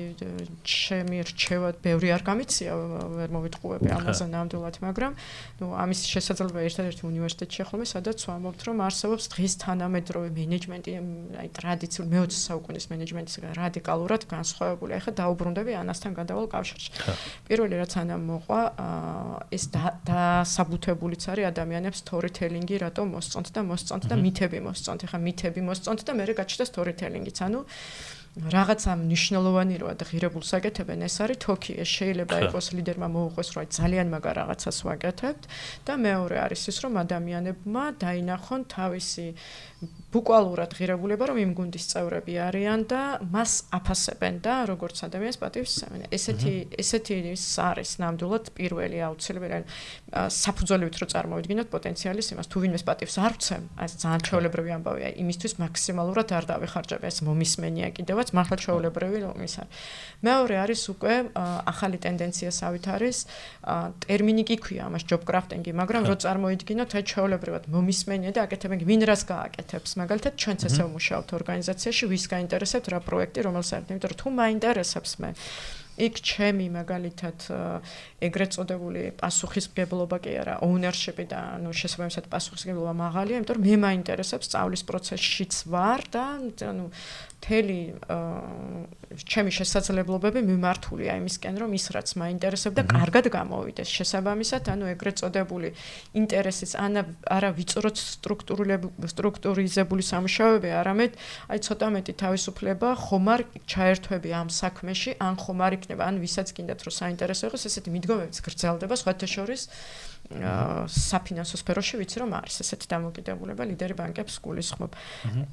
[0.63, 2.71] ჩემი რჩევა ბევრი არ გამიცია,
[3.17, 5.13] ვერ მოვიტყუებ ვფიქრობ ამაზე ნამდვილად, მაგრამ
[5.59, 10.91] ნუ ამის შესაძლებლობა ერთადერთი უნივერსიტეტში ხოლმე, სადაც ვამბობთ, რომ არსებობს დღის თანამედროვე მენეჯმენტი,
[11.39, 14.91] აი ტრადიციული მე-20 საუკუნის მენეჯმენტისგან რადიკალურად განსხვავებული.
[14.99, 16.89] ახლა დაუბრუნდები ანასთან გადავალ კავშირში.
[17.47, 18.59] პირველი რაც ანა მოყვა,
[19.55, 24.99] ეს დასაბუთებულიც არის ადამიანებს storytelling-ი რატომ მოსწონთ და მოსწონთ და მითები მოსწონთ.
[25.07, 27.37] ახლა მითები მოსწონთ და მე გაჩნდა storytelling-იც.
[27.45, 27.59] ანუ
[28.33, 33.61] რაღაცა მნიშვნელოვანი როა და ღირებულ საკეთებენ ეს არის თოქი ეს შეიძლება იყოს ლიდერმა მოუყვეს რომ
[33.61, 35.43] აი ძალიან მაგარ რაღაცას ვაკეთებთ
[35.85, 39.27] და მეორე არის ის რომ ადამიანებმა დაინახონ თავისი
[40.13, 43.01] ბუკვალურად ღირებულება რომ იმ გუნდის წევრები არიან და
[43.33, 46.01] მას აფასებენ და როგორც ადამიანს პატივს სცემენ.
[46.13, 49.59] ესეთი ესეთი ის არის ნამდვილად პირველი აუცილებელი
[50.13, 55.09] საფუძველივით რო წარმოვიდგინოთ პოტენციალის იმას თუ ვინმეს პატივს არ ვცემ, აი ძალიან ჩაოლებრივი ამბავია.
[55.23, 59.71] იმისთვის მაქსიმალურად არ დავიხარჯებ ეს მომისმენია კიდევაც მართლა ჩაოლებრივი ის არის.
[60.23, 61.13] მეორე არის უკვე
[61.73, 63.17] ახალი ტენდენციასავით არის
[64.05, 69.01] ტერმინი კი ქვია ამას job crafting-ი, მაგრამ რო წარმოვიდგინოთ აი ჩაოლებრივად მომისმენია და აკეთებენ ვინ
[69.09, 74.27] რას გააკეთებს მაგალითად ჩვენც ესე ვმუშაობთ ორგანიზაციაში ვის გაინტერესებთ რა პროექტი რომელსაც იმიტომ რომ თუ
[74.43, 75.31] მაინტერესებს მე.
[75.93, 77.37] იქ ჩემი მაგალითად
[78.25, 84.49] ეგრეთ წოდებული პასუხისმგებლობა კი არა ownership-ი და ანუ შესაბამისად პასუხისმგებლობა მაღალია იმიტომ რომ მე მაინტერესებს
[84.49, 86.23] სწავლის პროცესშიც ვარ და
[86.73, 86.89] ანუ
[87.43, 87.79] მთელი
[89.13, 93.87] ჩემი შესაძლებლობები მიმართულია იმისკენ, რომ ის რაც მაინტერესებდა, კარგად გამოვიდეს.
[93.99, 95.69] შესაბამისად, ანუ ეგრეთ წოდებული
[96.15, 101.11] ინტერესის ანა არა ვიწროთ სტრუქტურიზებული სამუშაოები, არამედ
[101.51, 106.93] აი ცოტა მეტი თავისუფლება, ხომარ ჩაერთვები ამ საქმეში, ან ხომარ იქნება, ან ვისაც გინდათ რომ
[106.95, 109.67] საინტერესო იყოს, ესეთი მიდგომებიც გრძელდება სხვათა შორის.
[110.87, 114.91] საფინანსო სფეროში ვიცი რომ არის ესეთი დამოკიდებულება ლიდერი ბანკებს გულისხმობ.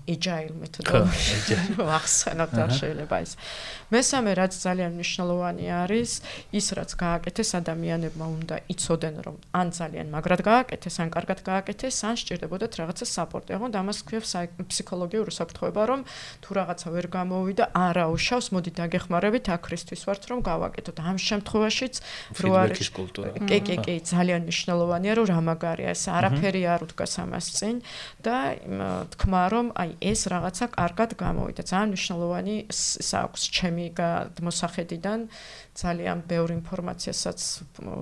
[0.06, 1.58] agile მეთოდოლოგია
[1.98, 3.32] ახსენოთ არ შეიძლება ის
[3.90, 6.10] მესამე რაც ძალიან მნიშვნელოვანი არის
[6.54, 12.14] ის რაც გააკეთეს ადამიანებმა უნდა იცოდენ რომ ან ძალიან მაგრად გააკეთეს ან კარგად გააკეთეს ან
[12.20, 14.22] სჭირდებოდათ რაღაცა საპორტი აღონ და ამას ქვია
[14.70, 16.00] ფსიქოლოგიური საფრთხეობა რომ
[16.42, 20.96] თუ რაღაცა ვერ გამოვიდა არა უშავს მოდი დაგეხმარებით აქრისთვის ვართ ვართ რომ გავაკეთოთ.
[21.00, 21.94] ამ შემთხვევაშიც
[22.44, 22.88] რო არის
[23.48, 26.02] კი, კი, კი, ძალიან მნიშვნელოვანია რომ რა მაგარია ეს?
[26.14, 27.76] არაფერი არ უდგას ამას წინ
[28.22, 28.36] და
[29.14, 31.62] თქვა რომ აი ეს რაღაცა კარგად გამოვიდა.
[31.66, 33.86] ძალიან მნიშვნელოვანი საქვს ჩემი
[34.46, 35.18] მოსახედიდან
[35.74, 37.40] ძალიან ბევრი ინფორმაციასაც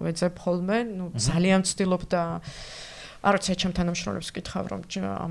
[0.04, 2.22] ვეძებ ხოლმე, ну ძალიან ვცდილობ და
[3.18, 4.80] არც ეჩემ თანამშრომლებს ვკითხავ რომ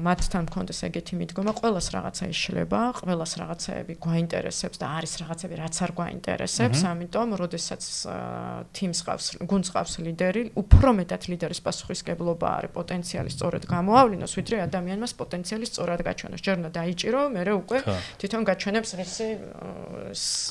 [0.04, 5.91] მათთან მქონდეს ეგეთი მიდგომა, ყოველას რაღაცა იშლება, ყოველას რაღაცაები გვაინტერესებს და არის რაღაცები რაც არ
[5.95, 7.84] გვაინტერესებს, ამიტომ როდესაც
[8.76, 15.08] თიმს ყავს, გუნდს ყავს ლიდერი, უფრო მეტად ლიდერის პასუხისგებლობა არის პოტენციალი სწორად გამოავლინოს, ვიდრე ადამიანმა
[15.08, 16.41] პოტენციალი სწორად გაჩვენოს.
[16.43, 17.78] ჯერ უნდა დაიჭირო, მერე უკვე
[18.19, 19.28] თვითონ გაჩვენებს რისი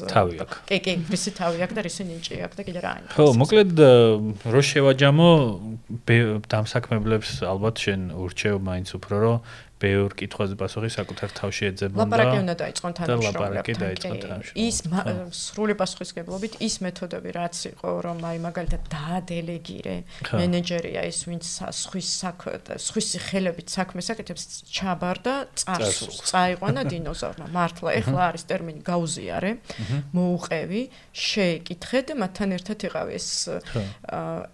[0.09, 0.57] თავი აქვს.
[0.73, 3.09] კი, კი, რისი თავი აქვს და რისი ნიჭი აქვს და კიდე რა არის.
[3.13, 3.71] ხო, მოკლედ
[4.49, 5.31] რო შევაჯამო
[6.47, 9.37] დამსაქმებლებს ალბათ შენ ურჩევ მაინც უფრო რომ
[9.77, 13.37] ბევრ კითხვაზე პასუხი საკუთარ თავში ეძებონ და ლაპარაკი უნდა დაიწყონ თანამშრომლებთან.
[13.37, 14.57] ლაპარაკი დაიწყონ თანამშრომლებთან.
[14.57, 14.77] ის
[15.37, 19.97] სრული პასუხისგებლობით ის მეთოდები რაც იყო რომ აი მაგალითად დაადელეგირე
[20.33, 21.45] მენეჯერია ის ვინც
[21.77, 22.09] სხვის
[22.87, 26.25] სხვის ხელებით საქმეს აკეთებს ჩაბარდა წარსულს.
[26.25, 29.51] წაიყვანა დინოზავრმა მართლა ეხლა არის ტერმინი გაუზიარე.
[30.17, 33.29] მოუყევი შეეკითხე და მათთან ერთად იყავი ეს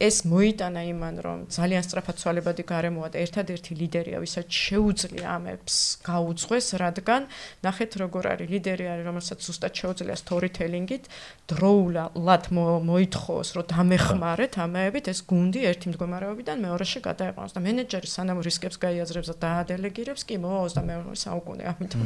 [0.03, 5.77] ეს მოიტანა იმან რომ ძალიან სწრაფად ცვალებადი გარემოა და ერთადერთი ლიდერია ვისაც შეუძლია შეუძლია ამებს
[6.09, 7.23] გაუძღვეს, რადგან
[7.63, 11.05] ნახეთ როგორ არის ლიდერი არის, რომელსაც ზუსტად შეუძლია სტორიტელინგით
[11.53, 18.77] დროულად მოითხოვოს, რომ დამეხმარეთ ამეებით ეს გუნდი ერთი მდგომარეობიდან მეორეში გადაეყვანოს და მენეჯერი სანამ რისკებს
[18.81, 22.01] გაიაზრებს და დაადელეგირებს, კი მოაოს და მეორე საუკუნე ამიტომ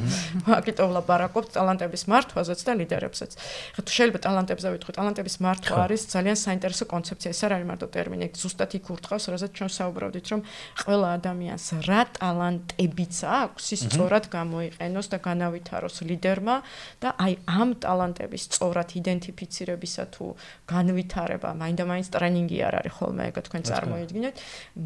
[0.59, 3.31] აკიტო ვლაპარაკობთ ტალანტების მართვაზეც და ლიდერებსაც.
[3.77, 7.87] ხა თუ შეიძლება ტალანტებზე ვიტყვი, ტალანტების მართვა არის ძალიან საინტერესო კონცეფცია, ეს არ არის მარტო
[7.95, 10.41] ტერმინი, ზუსტად იქ ურტყავს, რაზეც ჩვენ საუბრობდით, რომ
[10.83, 16.57] ყველა ადამიანს რა ტალანტები ბიც აქვს ის სწორად გამოიყენოს და განავითაროს ლიდერმა
[17.03, 20.27] და აი ამ ტალანტების სწორად იდენტიფიცირებისა თუ
[20.73, 24.37] განვითარება მაინდა-მაინც ტრენინგი არ არის ხოლმე ეგ თქვენ წარმოიდგინეთ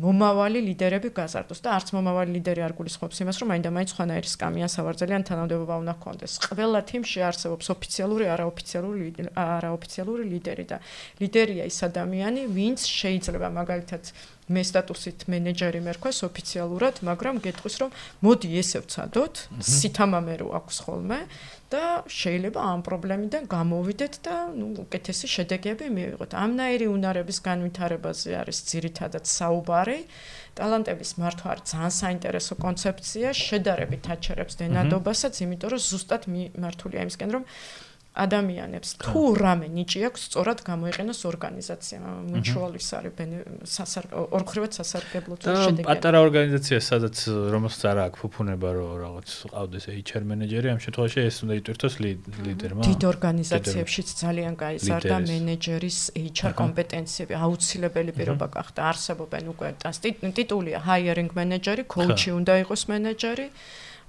[0.05, 5.23] მომავალი ლიდერები გაზარდოს და არც მომავალი ლიდერი არ გულისხმობს იმას რომ მაინდა-მაინც ხანაერი სკამიან სავარძელიან
[5.31, 10.79] თანამდებობა უნდა ჰქონდეს ყველა თიმში არსებობს ოფიციალური არაოფიციალური არაოფიციალური ლიდერი და
[11.23, 14.13] ლიდერია ის ადამიანი ვინც შეიძლება მაგალითად
[14.51, 17.91] მე სტატუსით მენეჯერი მერქვას ოფიციალურად, მაგრამ გეტყვის რომ
[18.27, 21.21] მოდი ესე ვცადოთ, სითამამე რო აქვს ხოლმე
[21.71, 26.35] და შეიძლება ამ პრობლემიდან გამოვიდეთ და ნუ უკეთესი შედეგები მივიღოთ.
[26.35, 29.99] ამნაირი უნარების განვითარებაზე არის ძირითადად საუბარი.
[30.59, 37.45] ტალანტების მართვა არის ძალიან საინტერესო კონცეფცია, შედარებით აჩერებს დენადობასაც, იმიტომ რომ ზუსტად მიმართულია იმისკენ რომ
[38.25, 38.89] ადამიანებს.
[39.05, 41.99] თუ რამე ნიჭი აქვს სწორად გამოიყენოს ორგანიზაცია.
[42.31, 43.13] მუჩუალის არის
[44.39, 47.17] ორქრივად სასარგებლო შედეგი და პატარა ორგანიზაცია სადაც
[47.55, 51.95] რომელსაც არ აქვს ფუფუნება რომ რაღაც ყავდეს HR მენეჯერი ამ შემთხვევაში ეს უნდა იტვირთოს
[52.47, 58.81] ლიდერმა დიდ ორგანიზაციებშიც ძალიან გაიზარდა მენეჯერის HR კომპეტენციები აუცილებელი პირობა გახდა.
[58.91, 59.69] არსებობენ უკვე
[60.41, 63.47] ტიტულია hiring manager-ი coach-ი უნდა იყოს მენეჯერი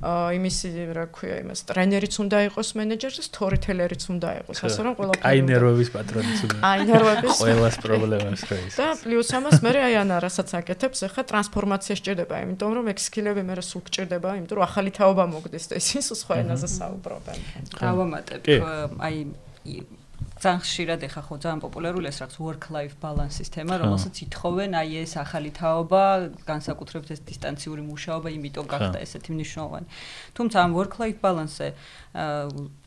[0.01, 0.57] იმის
[0.97, 5.89] რა ქვია იმას ტრენერიც უნდა იყოს მენეჯერს სტორიტელერიც უნდა იყოს ასე რომ ყველაფერი აი ნერვების
[5.93, 11.05] პატრონიც უნდა აი ნერვების ყველას პრობლემას ხრის და პლუს ამას მე აი ანა რასაც აკეთებს
[11.05, 15.65] ახლა ტრანსფორმაცია სჭირდება იმიტომ რომ ეგ სკილები მე სულ გჭირდება იმიტომ რომ ახალი თაობა მოგდეს
[15.71, 17.39] და ისინი სხვა ენაზე საუბრობენ.
[17.77, 18.41] დავამატებ
[19.05, 19.17] აი
[20.41, 24.89] ძალიან ხშირად ეხა ხო ძალიან პოპულარულია ეს რაღაც work life balance-ის თემა, რომელსაც ითხოვენ აი
[25.05, 26.03] ეს ახალი თაობა,
[26.49, 29.87] განსაკუთრებით ეს დისტანციური მუშაობა, იმიტომ გახდა ესეთი მნიშვნელოვანი.
[30.33, 31.67] თუმცა ამ work life balance-ზე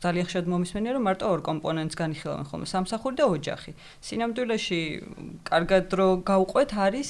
[0.03, 3.71] ძალიან ხშირად მომისმენია, რომ მარტო ორ კომპონენტს განიხილავენ ხოლმე, სამსახური და ოჯახი.
[4.03, 4.81] სინამდვილეში
[5.47, 7.09] კარგად რო გაუყვეთ არის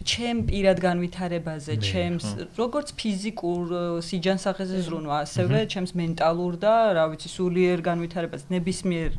[0.00, 2.24] ჩემ პირად განვითარებაზე, ჩემს
[2.56, 9.10] როგორც ფიზიკურ სიჯანსაღეზე ზრუნვა, ასევე ჩემს მენტალურ და რა ვიცი, სულიერ განვითარებაზე, ნებისმიერ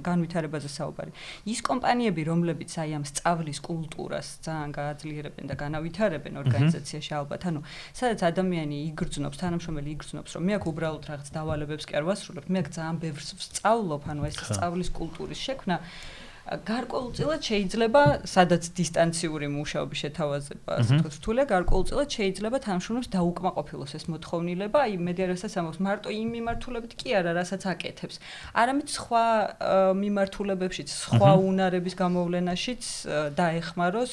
[0.00, 1.12] განვითარებაზე საუბარი.
[1.44, 7.60] ის კომპანიები, რომლებიც აი ამ სწავლის კულტურას ძალიან გააძლიერებენ და განავითარებენ ორგანიზაციაში ალბათ, ანუ
[7.92, 12.58] სადაც ადამიანი იგრძნობს, თანამშრომელი იგრძნობს, რომ მე აქ უბრალოდ რაღაც დავალებებს კი არ ვასრულებ, მე
[12.64, 15.76] აქ ძალიან ბევრს ვსწავლობ, ანუ ეს სწავლის კულტურის შექმნა
[16.44, 24.78] გარკვეულწილად შეიძლება სადაც დისტანციური მუშაობის შეთავაზება, ასე ვთქვათ, რთულია, გარკვეულწილად შეიძლება თანამშრომლებს დაუკმაყოფილოს ეს მოთხოვნილება,
[24.84, 28.16] აი მედიარასაც ამბობს, მარტო იმ მიმართულებით კი არა, რასაც აკეთებს.
[28.60, 29.24] არამედ სხვა
[30.04, 32.82] მიმართულებებშიც, სხვა უნარების გამოვლენაშიც
[33.40, 34.12] დაეხმაროს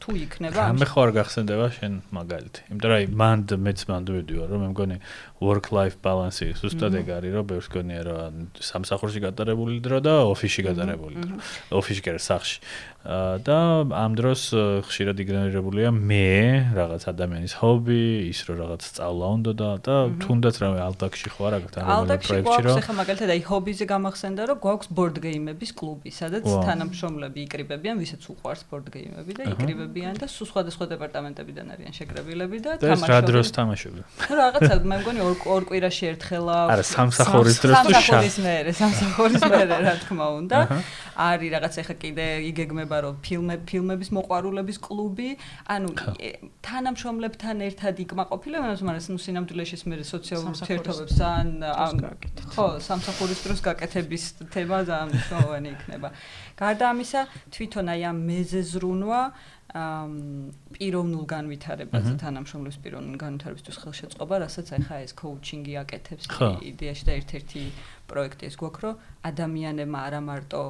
[0.00, 0.80] თუ იქნება ამ.
[0.80, 2.60] მე ხარ გახსენდება შენ მაგალითი.
[2.72, 4.96] იმიტომ რომ აი მანდ მეც მანდ ვიდივარ, რომ მე მგონი
[5.44, 10.60] work life balance-ი ზუსტად ეგ არის, რომ ბევრს გონია რომ სამსახურში გატარებული დრო და ოფისში
[10.64, 11.36] გატარებული დრო.
[11.74, 12.60] ოფისში კი არა, სახლში.
[13.06, 13.58] და
[13.94, 14.50] ამ დროს
[14.82, 20.80] ხშირად იგნორირებულია მე, რაღაც ადამიანის ჰობი, ის რომ რაღაც სწავლა უნდა და და თუნდაც რამე
[20.86, 25.16] ალდაკში ხო არა გაქვს ამ პროექტში რომ ახლა მაგალითად აი ჰობიზე გამახსენდა რომ გვაქვს ბორდ
[25.22, 31.66] გეიმების კლუბი, სადაც თანამშრომლები იკრიბებიან, ვისაც უყვარს ბორდ გეიმები და იკრიბებიან და სულ სხვადასხვა დეპარტამენტებიდან
[31.76, 33.06] არიან შეკრებილები და თამაშობენ.
[33.06, 34.04] ეს რა დროს თამაშობენ?
[34.40, 38.00] რაღაცა მე მგონი ორ ორ კვირაში ერთხელა არა სამსახურის დროს თუ შა?
[38.02, 40.58] სამსახურის მერე სამსახურის მერე რა თქმა უნდა.
[41.16, 45.30] არის რაღაც ახლა კიდე იგეგმება რომ ფილმები ფილმების მოყვარულების კლუბი.
[45.74, 45.88] ანუ
[46.68, 51.48] თანამშრომლებთან ერთად იკმაყოფილება მაგრამ ნუ სინამდვილეში მე სოციალურ ურთიერთობებს ან
[52.52, 56.08] ხო სამსახურის დროს გაკეთების თემა ძალიან მნიშვნელოვანი იქნება.
[56.56, 57.20] გარდა ამისა
[57.52, 59.20] თვითონ აი ამ მეზეზრუნვა
[59.76, 66.24] პიროვნულ განვითარებაზე თანამშრომლების პიროვნულ განვითარებისთვის ხელშეწყობა, რასაც ახლა ეს კოუჩინგი აკეთებს
[66.70, 67.62] იდეაში და ერთ-ერთი
[68.08, 68.94] პროექტი ეს გვაქვს, რომ
[69.30, 70.62] ადამიანებმა არა მარტო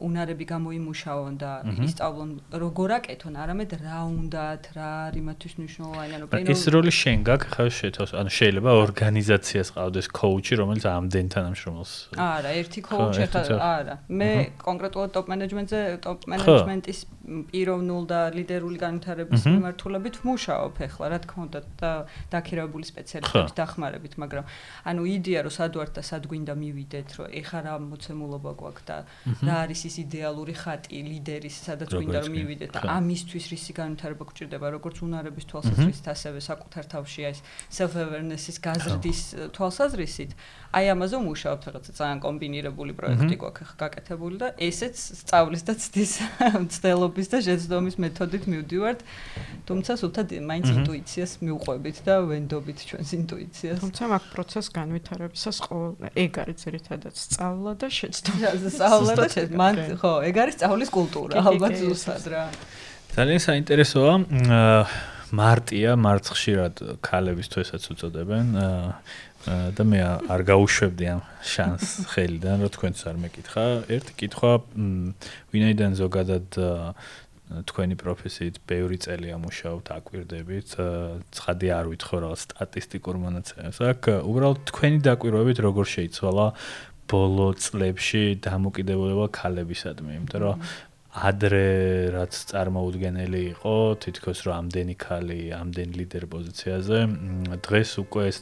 [0.00, 1.52] უნარები გამოიმუშაონ და
[1.86, 2.30] ისწავლონ
[2.62, 7.50] როგორ აკეთონ, არამედ რა უნდათ, რა არის მათთვის მნიშვნელოვანი, ანუ პიროვნული ეს როლი შენ გაქვს
[7.54, 13.22] ხა შეთავს, ანუ შეიძლება ორგანიზაციას ყავდეს კოუჩი, რომელიც ამდენ თანამშრომელს არა, ერთი კოუჩი
[13.60, 13.94] არა.
[14.08, 16.98] მე კონკრეტულად ტოპ მენეჯმენტზე, ტოპ მენეჯმენტის
[17.30, 21.90] პიროვნულ და ლიდერული განვითარების მიმართულებით ვმუშაობ ახლა, რა თქმა უნდა, და
[22.32, 24.44] დაქირავებული სპეციალისტების დახმარებით, მაგრამ
[24.90, 28.84] ანუ იდეა რომ სად ვართ და სად გვინდა მივიდეთ, რომ ეხა რა მოცემულობა გვაქვს
[29.46, 34.24] და რა არის ის იდეალური ხატი ლიდერის, სადაც გვინდა რომ მივიდეთ და ამისთვის რისი განვითარება
[34.30, 39.20] გვჭირდება, როგორც უნარების თვალსაზრისით, ასევე საკუთარ თავში ეს self awareness-ის გაზრდის
[39.58, 40.30] თვალსაზრისით.
[40.70, 46.12] აი ამაზე ვმუშაობთ, რაღაცა ძალიან კომბინირებული პროექტი გვაქვს ახლა გაკეთებული და ესეც სწავლის და ცდის
[46.64, 49.00] მცდელობის და შეცდომის მეთოდით მივდივართ.
[49.66, 53.78] თუმცა სულთა მაინც ინტუიციას მიუყვებით და ვენდობით ჩვენს ინტუიციას.
[53.82, 58.50] თუმცა მაგ პროცესს განვითარებისას ყოველ ეგ არის ერთადაც სწავლა და შეცდომა.
[58.74, 62.44] სწავლა და მან ხო, ეგ არის სწავლის კულტურა, ალბათ ზუსტად რა.
[63.16, 64.14] ძალიან საინტერესოა.
[65.30, 66.74] მარტია, მარც ხშირად
[67.06, 68.46] ქალების თვესაც უწოდებენ.
[69.40, 69.98] და მე
[70.28, 73.64] არ გაუშვებდი ამ შანს ხელიდან, რომ თქვენც არ მეკითხა.
[73.88, 74.52] ერთი კითხვა,
[75.48, 76.60] ვინაიდან ზოგადად
[77.50, 80.68] თქვენი პროფესიით ბევრი წელი ამუშაობთ, აკვირდებით,
[81.34, 83.78] ცხადი არ ვითხოვ რაღაც სტატისტიკურ მონაცემებს.
[83.90, 86.46] აქ უბრალოდ თქვენი დაკვირვებით როგორ შეიცვალა
[87.10, 90.70] ბოლო წლებში დამოკიდებულება ქალებისადმი, იმიტომ რომ
[91.10, 96.98] ადრე რაც წარმოუდგენელი იყო თითქოს რომ ამდენი ხალი ამდენ ლიდერ პოზიციაზე
[97.66, 98.38] დღეს უკვე ეს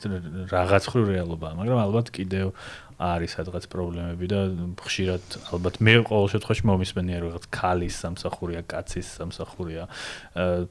[0.53, 2.53] რაღაც ხრო რეალობაა მაგრამ ალბათ კიდევ
[2.99, 4.41] არის სადღაც პრობლემები და
[4.85, 9.87] ხშირად ალბათ მე ყოველ შემთხვევაში მომისმენია რაღაც ქალის სამსახურია კაცის სამსახურია.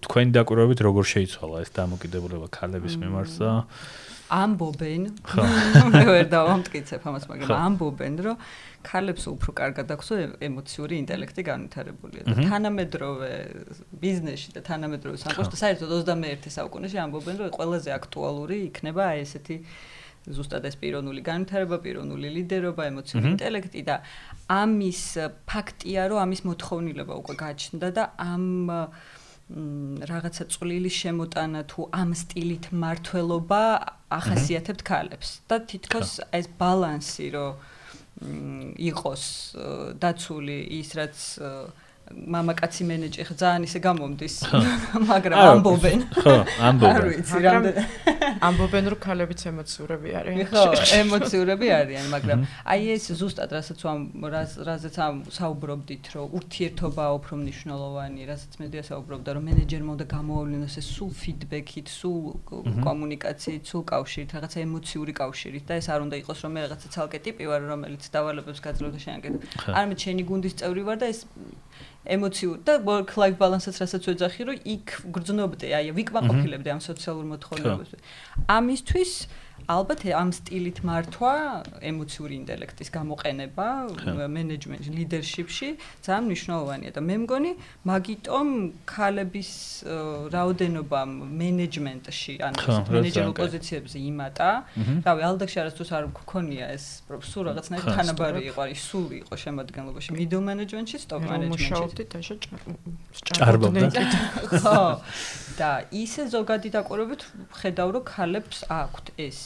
[0.03, 3.51] თქვენი დაკვირვებით როგორ შეიცვალა ეს დამოკიდებულება ქალების მიმართ და
[4.33, 5.03] ამბობენ.
[5.95, 8.41] მე ვერ დავამტკიცებ ამას მაგრამ ამბობენ რომ
[8.87, 10.07] ქალებს უფრო კარგად აქვს
[10.47, 13.31] ემოციური ინტელექტი განვითარებული და თანამედროვე
[14.03, 19.57] ბიზნესში და თანამედროვე სამყაროში საერთოდ 21 საუკუნეში ამბობენ რომ ყველაზე აქტუალური იქნება აი ესეთი
[20.27, 23.95] ზუსტად ეს პიროვნული განვითარება, პიროვნული ლიდერობა, ემოციური ინტელექტი და
[24.51, 25.03] ამის
[25.47, 28.43] ფაქტია, რომ ამის მოთხოვნილება უკვე გაჩნდა და ამ
[29.47, 33.63] რაღაცა წვლილის შემოტანა თუ ამ სტილით მართლობა
[34.11, 37.55] ახასიათებთ ქალებს და თითქოს ეს ბალანსი რომ
[38.91, 39.23] იყოს
[40.03, 41.15] დაცული ის რაც
[42.07, 44.35] მამაკაცი მენეჯერი ხა ძალიან ისე გამომდის.
[45.11, 45.99] მაგრამ ამბობენ.
[46.23, 46.35] ხო
[46.67, 46.95] ამბობენ.
[46.97, 47.75] არ ვიცი რამდენ
[48.47, 50.37] ამბობენ რომ ქალებიც ემოციურები არიან.
[50.51, 50.63] ხო
[51.01, 52.39] ემოციურები არიან მაგრამ
[52.73, 53.81] აი ეს ზუსტად რასაც
[54.67, 60.87] რაზეც ამ საუბრობდით რომ ურთიერთობა უფრო მნიშვნელოვანი რასაც მე დაასაუბრობდა რომ მენეჯერმა უნდა გამოავლინოს ეს
[60.95, 62.23] სულ ფიდბექით სულ
[62.87, 67.19] კომუნიკაციით სულ კავშირით რაღაცა ემოციური კავშირით და ეს არ უნდა იყოს რომ მე რაღაცა ცალკე
[67.27, 69.33] ტიპი ვარ რომელიც დავალებებს გაძლევ და შეანგეთ
[69.77, 71.21] არამედ შენი გუნდის წევრი ვარ და ეს
[72.05, 77.91] ემოციურ და work life balance-ს რასაც ვეძახი, რომ იქ გრძნობდე, აი, ვიკმაყოფილებდე ამ სოციალურ მოთხოვნებებს.
[78.47, 79.11] ამისთვის
[79.67, 81.33] ალბათ ამ სტილით მართვა,
[81.83, 83.67] ემოციური ინტელექტის გამოყენება
[84.31, 85.69] მენეჯმენტში, ლიდერშიპში
[86.05, 87.51] ძალიან მნიშვნელოვანია და მე მგონი,
[87.89, 88.47] მაგიტომ
[88.87, 89.51] ქალების
[90.31, 91.01] რაოდენობა
[91.41, 92.57] მენეჯმენტში, ანუ
[92.95, 94.49] მენეჯერულ პოზიციებზე იმატა.
[95.03, 100.43] რავი, ალდაკში არასდროს არ მქონია ეს სულ რაღაცნაირად თანაბარი იყო, არის სულ იყო შემოადგენლობაში middle
[100.47, 101.67] management-ში, top management-ში.
[101.67, 103.95] მუშაობდით და შეჭარბობდით.
[104.63, 104.79] ხო.
[105.57, 107.21] და ისე ზოგადი დაკვირვებით
[107.59, 109.39] ხედავ, რომ ქალებს აქვთ ეს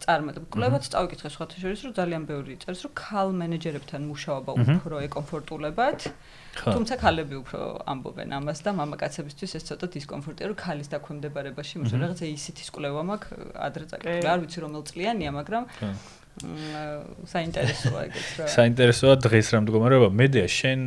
[0.00, 0.46] წარმატება.
[0.54, 5.98] კვლევაც წავიკითხე სხვათა შორის, რომ ძალიან ბევრი წერს, რომ ქალ მენეჯერებთან მუშაობა უფრო ეკომფორტულებად.
[6.50, 7.60] თუმცა ქალები უფრო
[7.92, 12.04] ამბობენ ამას და მამაკაცებისთვის ეს ცოტა დისკომფორტია, რომ ქალის დაქვემდებარებაში მუშაობა.
[12.10, 13.30] რაღაცა ისეთი კვლევა მაქვს
[13.66, 14.26] ადრე წაკითხული.
[14.32, 15.62] არ ვიცი რომელ წლიანია, მაგრამ
[16.40, 18.46] საინტერესოა ეგეც რა.
[18.54, 20.08] საინტერესოა დღეს რა მდგომარეობა.
[20.20, 20.80] მედია შენ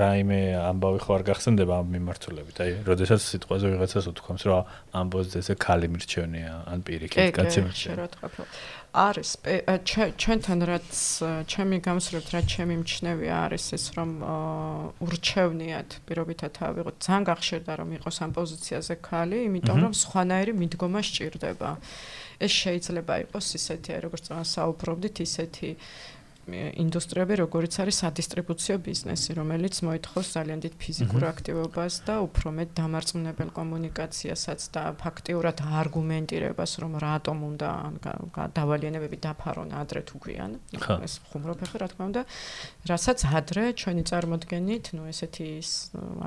[0.00, 2.56] რაიმე ამბავი ხო არ გახსენდება ამ მიმართულებით?
[2.64, 4.62] აი, როდესაც სიტყვაზე ვიღაცას უთქვამს, რომ
[5.00, 8.44] ამბოს ძეზე ქალი მირჩევნია, ან პირიქით კაცი მირჩევნია.
[8.88, 9.30] არის
[10.16, 10.90] ჩვენთან რაც
[11.52, 14.10] ჩემი გამოსრებთ რაც ჩემი მჩნევია არის ეს რომ
[15.04, 21.70] ურჩევნიათ პირობითად ავიღოთ ძალიან გახშირდა რომ იყოს ამ პოზიციაზე ქალი იმიტომ რომ სხვანაირი მიდგომა სჭირდება
[22.46, 25.70] ეს შეიძლება იყოს ისეთი როგორც საუბრობდით ისეთი
[26.47, 33.49] ინდუსტრიები, როგორც არის სადისტრიბუციო ბიზნესი, რომელიც მოითხოვს ძალიან დიდ ფიზიკურ აქტივობას და უფრო მეტ დამარწმუნებელ
[33.55, 37.69] კომუნიკაციასაც და ფაქტიურად არგუმენტირებას, რომ რატომ უნდა
[38.59, 40.51] დავალიანებები დაფარონ ადრე თუ გვიან.
[41.07, 42.21] ეს ხუმრობ ახლა რა თქმა უნდა,
[42.91, 45.47] რასაც ადრე ჩვენი წარმოდგენით, ну ესეთი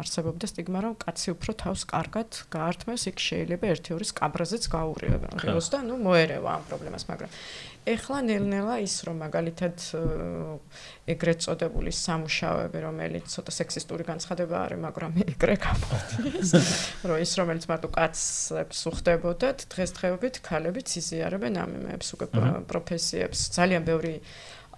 [0.01, 6.01] არსებობდა სტიგმა, რომ კაცი უფრო თავს კარგად გაართმევს, იქ შეიძლება ერთი-ორი სკაბრაზეც გაურიოს და ну
[6.01, 7.31] მოერევა ამ პრობლემას, მაგრამ
[7.87, 9.79] ეხლა ნელ-ნელა ის რომ მაგალითად
[11.14, 16.49] ეგრეთ წოდებული სამუშაოები რომელიც ცოტა სექსისტური განცხადება არის მაგრამ ეგრე გამოდის.
[17.09, 22.28] რომ ის რომელიც მარტო კაცებს უხდებოდათ დღესდღეობით ქალებიც იზიარებენ ამ იმებს უკვე
[22.72, 23.39] პროფესიებს.
[23.57, 24.16] ძალიან ბევრი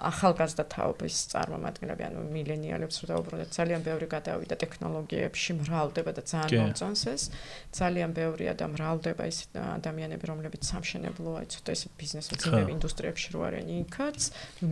[0.03, 7.03] ახალგაზრდა თაობის წარმომადგენლები, ანუ მილენიალებს რო დაუბრუნდეთ, ძალიან ბევრი გადავიდა ტექნოლოგიებში, მრავლდება და ძალიან მომწონს
[7.13, 7.23] ეს.
[7.71, 13.39] ძალიან ბევრია და მრავლდება ის ადამიანები, რომლებიც სამშენებლო, აი ცოტა ეს ბიზნესის ძინებ ინდუსტრიებში რო
[13.47, 14.19] არიან იქაც,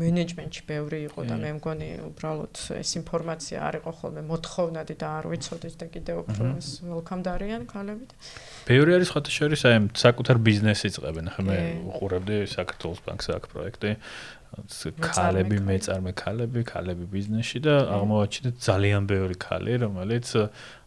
[0.01, 5.25] მენეჯმენტში ბევრი იყო და მე მგონი უბრალოდ ეს ინფორმაცია არ იყო ხოლმე მოთხოვნადი და არ
[5.31, 8.05] ვიცოდით და კიდევ უფრო ეს welcome დარიან ქალები.
[8.67, 11.57] ბევრი არის ხოთა შორის აი საკუთარ ბიზნესს იწყებენ, ხა მე
[11.91, 13.91] უყურებდი საქართველოს ბანკს აქ პროექტი.
[14.51, 20.27] ქალები მეწარმე ქალები, ქალები ბიზნესში და აღმოაჩინეთ ძალიან ბევრი ქალი, რომელიც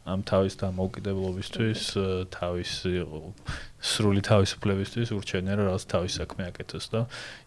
[0.05, 1.83] ამ თავის დამოუკიდებლობისთვის,
[2.29, 2.73] თავის
[3.81, 7.01] სრული თავისუფლებისთვის ურჩევნია რომ რაღაც თავის საქმე აკეთოს და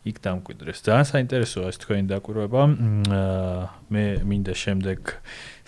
[0.09, 0.81] იქ დამკვიდრეს.
[0.81, 2.61] ძალიან საინტერესოა ეს თქვენი დაკვირვება.
[3.93, 4.99] მე მინდა შემდეგ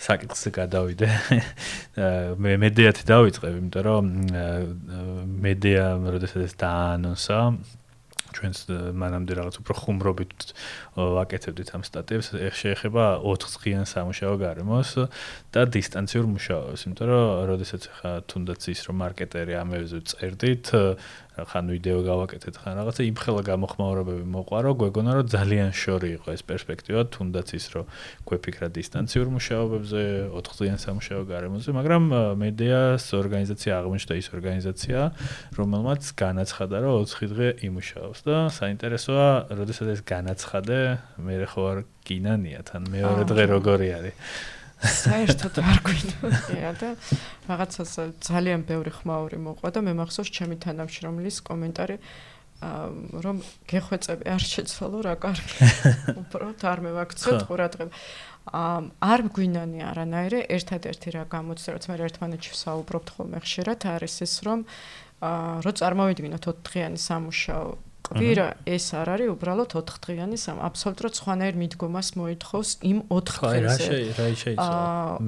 [0.02, 1.08] საკითხზე გადავიდე.
[2.42, 4.04] მე მედიათი დავიწყებ, იმიტომ რომ
[5.46, 7.38] მედია როდესაც დაანონსა
[8.36, 8.58] ჩვენს
[8.96, 10.52] მანამდე რაღაც უფრო ხუმრობით
[10.96, 14.90] ვაკეთებდით ამ სტატიებს, ეხ შეეხება 4 დღიან სამუშაო გარემოს
[15.54, 20.66] და დისტანციურ მუშაობას, იმიტომ რომ როდესაც ხა თუნდაც ის რომ მარკეტერი ამებზე წერდით,
[21.48, 26.42] ხან ვიდეო გავაკეთეთ, ხან რაღაცა იმ ხელა გამოხმაურებები მოყარო, გვეგონა რომ ძალიან შორი იყო ეს
[26.44, 27.84] პერსპექტივა, თუნდაც ის რომ
[28.28, 30.02] გვეფიქრა დისტანციურ მუშაობებზე,
[30.36, 32.02] 4 დღიან სამუშაო გარემოზე, მაგრამ
[32.40, 34.98] მედიას ორგანიზაცია აღმოჩნდა ის ორგანიზაცია,
[35.56, 40.78] რომელმაც განაცხადა, რომ 4 დღე იმუშაობს და საინტერესოა, როდესაც ეს განაცხადე,
[41.24, 44.16] მე ხო არ გინანია თან მეორე დღე როგორი არის.
[44.80, 46.90] საერთოდ არ გვინდოდა და
[47.48, 47.92] რაღაცას
[48.24, 51.96] ძალიან ბევრი ხმაური მოყვა და მე მახსოვს ჩემი თანამშრომლის კომენტარი
[53.24, 53.40] რომ
[53.72, 55.68] გეხვეწები არ შეცვალო რა კარგი.
[56.20, 57.92] უბრალოდ არ მევაქცეთ ყურადღება.
[59.00, 64.64] არ გვინანი არანაირი ერთადერთი რა გამოდის რაც მე ერთმანეთში საუბრობთ ხოლმე ხშირად არის ეს რომ
[65.64, 67.68] რო წარმოვიდგინოთ 4 დღიანი სამუშაო
[68.10, 73.86] კვირა ეს არ არის უბრალოდ 4 დღიანი სამ აბსოლუტურად სხვანაირ მიდგომას მოითხოვს იმ 4 დღეზე.
[73.86, 74.80] რა რა შეიძლება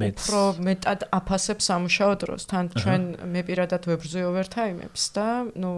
[0.03, 0.17] მეც.
[0.19, 2.43] უფრო მეტად აფასებს სამუშაო დროს.
[2.51, 3.03] თან ჩვენ
[3.33, 5.29] მე პირადად ვებრძვი ოვერთაიმებს და
[5.63, 5.73] ნუ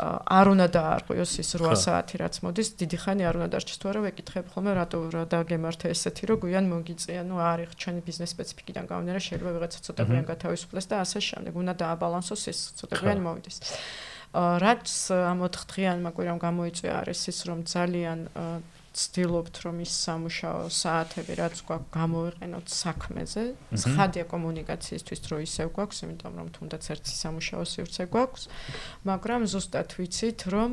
[0.00, 4.00] არ უნდა დაარღვიოს ის 8 საათი რაც მოდის, დიდი ხანი არ უნდა დარჩეს თუ არა
[4.06, 9.20] ვეკითხებ ხოლმე რატო რა დაგემართა ესეთი რომ გვიან მოგიწია, ნუ არის ჩვენი ბიზნეს სპეციფიკიდან გამომდინარე
[9.26, 13.56] შეიძლება ვიღაცა ცოტა გვიან გათავისუფლდეს და ასე შემდეგ უნდა დააბალანსოს ეს ცოტა გვიან მოვიდეს.
[14.34, 18.18] რაც ამ 4 დღიანმა კვირამ გამოიწვია არის ის რომ ძალიან
[18.90, 23.42] ცდილობთ რომ ის სამუშაო საათები რაც გვაქვს გამოვიყენოთ საქმეზე.
[23.70, 28.42] ცხადია კომუნიკაციისთვის რო ისევ გვაქვს იმიტომ რომ თუნდაც ერთი სამუშაო სივრცე გვაქვს.
[29.06, 30.70] მაგრამ ზუსტად ვიცით რომ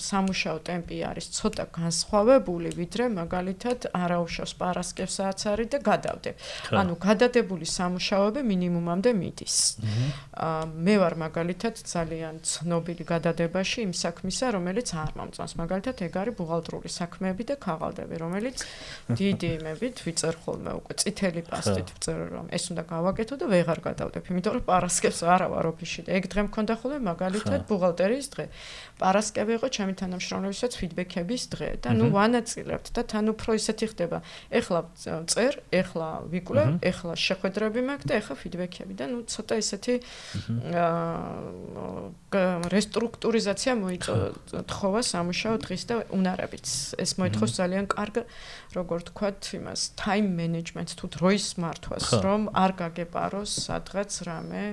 [0.00, 6.30] სამუშაო ტემპი არის ცოტა განსხვავებული ვიდრე მაგალითად არაუშავს პარასკევსაც არის და გადავდე.
[6.72, 9.56] ანუ გადადებული სამუშაოები მინიმუმამდე მიდის.
[10.86, 15.52] მე ვარ მაგალითად ძალიან ცნობილი გადადებაში იმ საქმისა რომელიც არ მომწონს.
[15.60, 18.64] მაგალითად ეგ არის ბუღალტრული საქმეები და ქაღალდები, რომელიც
[19.18, 24.22] დიდი იმებით ვიწერ ხოლმე უკვე წითელი პასტით ვწერ რომ ეს უნდა გავაკეთო და ვეღარ გადავდებ,
[24.32, 28.44] იმიტომ რომ პარასკევს არა ვარ ოფისში და ეგ დღე მქონდა ხოლმე მაგალითად ბუღალტერიის დღე.
[29.02, 34.18] პარასკევი იყო ჩემი თანამშრომლებისაც ფიდბექების დღე და ნუ ვანაწილებთ და თან უფრო ისეთი ხდება.
[34.52, 34.80] ეხლა
[35.26, 39.94] წერ, ეხლა ვიკვლევ, ეხლა შეხვედრები მაქვს და ეხლა ფიდბექები და ნუ ცოტა ისეთი
[40.72, 41.22] აა
[42.72, 46.66] რესტრუქტურიზაცია მოიწოთხოვა სამუშაო დღის და უნარებით.
[47.02, 48.16] ეს მოიწ მოითხოვს ძალიან კარგ
[48.76, 54.64] როგორ თქვათ იმას time management თუ დროის მართვას რომ არ გაგეპაროს სადღაც რამე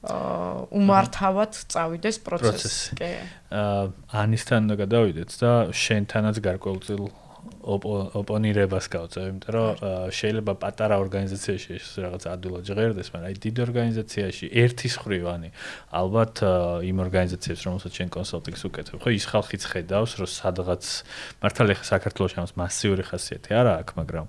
[0.00, 2.96] უმართავად წავიდეს პროცესი.
[2.96, 3.10] კი.
[3.52, 3.82] აა
[4.22, 7.02] ანისთან და გადავიდეთ და შენთანაც გარკვეულწილ
[8.20, 9.68] ოპონირებას გავწევ, იმიტომ რომ
[10.16, 11.74] შეიძლება პატარა ორგანიზაციაში
[12.04, 15.50] რაღაც ადვილად ჟღერდეს, მაგრამ აი დიდ ორგანიზაციაში ერთის ხრივანი
[16.00, 16.34] ალბათ
[16.90, 20.84] იმ ორგანიზაციებს, რომელსაც შენ კონსალტინგს უკეთებ, ხო ის ხალხიც ხედავს, რომ სადღაც
[21.44, 24.26] მართალია საქართველოს ამას მასიური ხასიათი არა აქვს, მაგრამ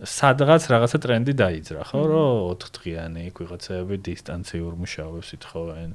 [0.00, 5.88] სადღაც რაღაცა ტრენდი დაიძრა, ხო, რომ 4 დღიანი ვიღაცები დისტანციურ მუშაობებს ითხოვენ,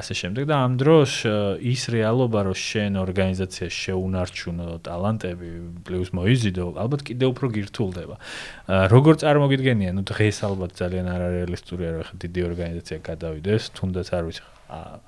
[0.00, 1.12] ასე შემდეგ და ამ დროს
[1.60, 5.48] ის რეალობა, რომ შენ ორგანიზაციაში შეუნარჩუნო ტალანტები,
[5.84, 8.16] პლუს მოიზიდო, ალბათ კიდევ უფრო გირთულდება.
[8.94, 14.59] როგორ წარმოგიდგენია, ну დღეს ალბათ ძალიან არარეალისტურია, რომ ხა დიდი ორგანიზაცია გადავიდეს, თუნდაც არ ვიცი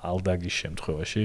[0.03, 1.23] ალდაგის შემთხვევაში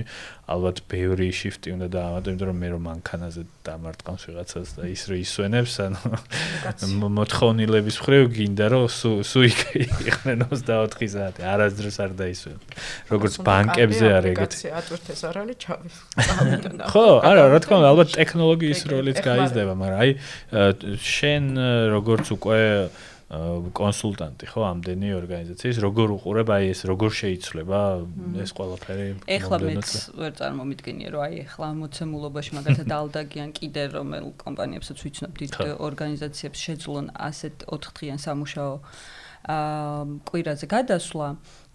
[0.48, 5.16] ალბათ ბევრი შიფტი უნდა დაამატო, იმიტომ რომ მე რომ მანქანაზე დამარტყამს ვიღაცას და ის რო
[5.20, 9.40] ისვენებს, ანუ მოთხოვნილების მხრივ გინდა რომ სუ სუ
[10.08, 12.58] იყვნენ 24 საათი, არასდროს არ დაისვენ.
[13.12, 14.56] როგორც ბანკებზე არის ეგეთი.
[14.78, 15.88] ატვირთეს არ არის ჩავი.
[16.88, 20.10] ხო, არა, რა თქმა უნდა, ალბათ ტექნოლოგიის როლიც გაიზრდება, მაგრამ აი
[20.96, 21.44] შენ
[21.92, 22.62] როგორც უკვე
[23.28, 27.80] კონსულტანტი ხო ამდენი ორგანიზაციის როგორ უყურებ აი ეს როგორ შეიცვლება
[28.40, 29.08] ეს ყველაფერი?
[29.36, 35.52] ეხლა მეც ვერ წარმომიდგენია რომ აი ეხლა მოცემულობაში მაგალითად ალდაგიან კიდე რომელ კომპანიებსაც ვიცნობ დიდ
[35.76, 38.72] ორგანიზაციებს შეძლონ ასეთ 4 დღიან სამუშაო
[39.48, 41.26] აა კვირაზე გადასვლა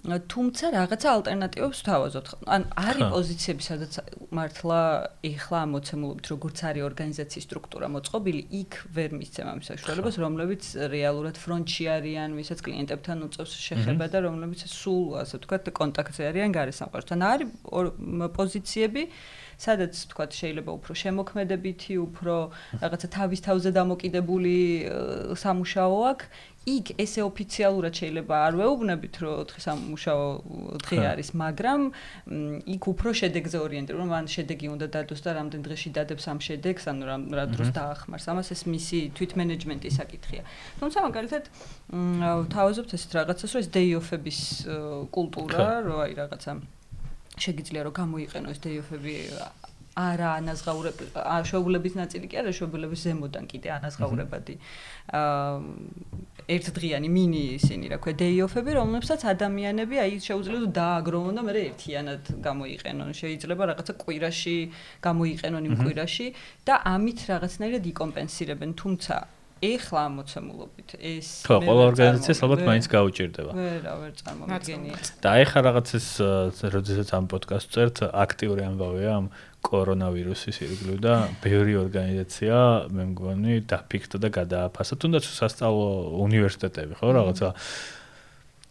[0.03, 2.29] თუმცა რაღაცა ალტერნატივებს ვთავაზობთ.
[2.43, 3.93] ან არის პოზიციები, სადაც
[4.35, 4.79] მართლა
[5.23, 11.85] ეხლა მოცემულობით როგორც არის ორგანიზაციის სტრუქტურა მოწყობილი, იქ ვერ მისცემ ამ საშუალებას, რომლებიც რეალურად ფრონტში
[11.95, 17.19] არიან, ვისაც კლიენტებთან უწევს შეხება და რომლებიც სულ ასე ვთქვათ კონტაქტზე არიან გარესამყაროსთან.
[17.23, 17.47] არის
[18.35, 19.03] პოზიციები
[19.63, 22.35] სადაც თქვა შეიძლება უფრო შემოქმედებითი, უფრო
[22.83, 24.55] რაღაცა თავის თავზე დამოკიდებული
[25.43, 26.25] სამუშაო აქვს,
[26.63, 30.23] იქ ესე ოფიციალურად შეიძლება არ ვეუბნებით რომ 4 სამუშაო
[30.83, 31.81] დღე არის, მაგრამ
[32.75, 36.83] იქ უფრო შედეგზე ორიენტირებული, რომ ან შედეგი უნდა დადოს და რამდენ დღეში დადებს ამ შედეგს,
[36.87, 38.25] ანუ რა რა დროს დაახმარს.
[38.31, 40.41] ამას ეს მისი თვითმენეჯმენტის საკითხია.
[40.79, 41.43] თუმცა მაგალითად
[42.55, 43.67] თავაზობთ ესეთ რაღაცას, რომ ეს
[43.99, 44.39] off-ების
[45.11, 46.51] კულტურა, რომ აი რაღაცა
[47.43, 49.13] შეგიძლია რომ გამოიყენო ეს day off-ები
[49.93, 51.01] არა ანაზღაურებ
[51.49, 54.55] შეუბლების ნაწილი კი არა შეუბლების ზემოდან კიდე ანაზღაურებადი
[55.13, 55.59] აა
[56.49, 63.13] ერთდღიანი მინი ისინი რა ქვია off-ები რომლებსაც ადამიანები აი შეუძლია დააგროვონ და მე ერთიანად გამოიყენონ
[63.21, 64.57] შეიძლება რაღაცა კვირაში
[65.07, 66.27] გამოიყენონ იმ კვირაში
[66.67, 69.15] და ამით რაღაცნაირად იკომპენსირებენ თუმცა
[69.63, 73.51] ეხლა მოცემულობით ეს ხო ყველა ორგანიზაციას ალბათ მაინც გაუჭirdება.
[73.55, 74.95] ვერა ვერ წარმოგიდგენია.
[75.23, 76.07] და ეხლა რაღაც ეს
[76.75, 79.25] როდესაც ამ პოდკასტს წერთ აქტიური ამბავია ამ
[79.63, 82.57] კორონავირუსის ირგვლივ და ბევრი ორგანიზაცია
[82.93, 84.93] მე მგონი დაფიქრდა და გადააფასა.
[84.99, 85.89] თუნდაც სასწავლო
[86.27, 87.49] უნივერსიტეტები ხო რაღაცა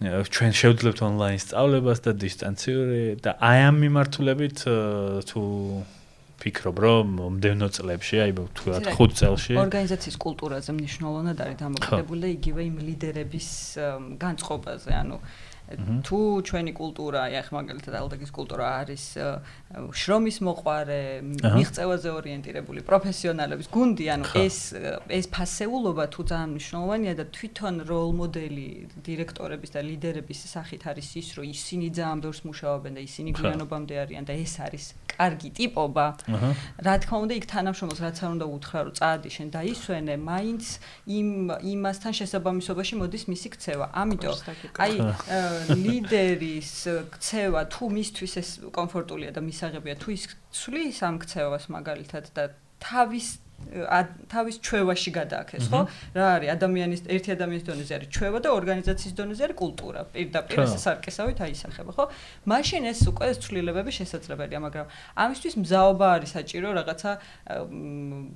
[0.03, 4.59] ჩვენ შევძლებთ ონლაინ სწავლებას და დისტანციური და აი ამ მიმართულებით
[5.31, 5.43] თუ
[6.43, 12.63] ფიქრობ რომ მომდევნო წლებში აი თქვათ 5 წელში ორგანიზაციის კულტურაზე მნიშვნელოვნად არის დამოკიდებული და იგივე
[12.67, 13.49] იმ ლიდერების
[14.25, 15.19] განწყობაზე ანუ
[16.07, 16.19] თუ
[16.49, 19.05] ჩვენი კულტურა, აი მაგალითად ალდაგის კულტურა არის
[19.73, 24.57] შრომის მოყარე, მიღწევაზე ორიენტირებული პროფესიონალების გუნდი, ანუ ეს
[25.09, 28.69] ეს ფასეულობა თუ ძალიან მნიშვნელოვანია და თვითონ როლ მოდელი
[29.07, 34.25] დირექტორების და ლიდერების სახით არის ის, რომ ისინი ძალიან ბევრს მუშაობენ და ისინი გვიანობამდე არიან
[34.29, 36.07] და ეს არის კარგი ტიპობა.
[36.83, 40.65] რა თქმა უნდა, იქ თანამშრომელს რაც არ უნდა უთხრა, რომ წაადი შენ დაისვენე, მაინც
[41.19, 41.29] იმ
[41.73, 43.87] იმასთან შესაბამისობაში მოდის მისი ქცევა.
[43.93, 44.37] ამიტომ
[44.83, 44.93] აი
[45.71, 46.73] ლიდერის
[47.15, 50.27] ქცევა თუ მისთვის ეს კომფორტულია და მისაღებია თუ ის
[50.59, 52.45] ცვლის ამ ქცევას მაგალითად და
[52.83, 53.29] თავის
[54.29, 55.81] თავის ჩვევაში გადააქეს, ხო?
[56.17, 60.01] რა არის ადამიანის ერთი ადამიანის დონეზე არის ჩვევა და ორგანიზაციის დონეზე არის კულტურა.
[60.13, 62.05] პირდაპირ ეს სარკესავით აისახება, ხო?
[62.53, 64.87] მაშინ ეს უკვე ცვლილებები შესაძლებელია, მაგრამ
[65.25, 67.11] ამისთვის მზაობა არის საჭირო რაღაცა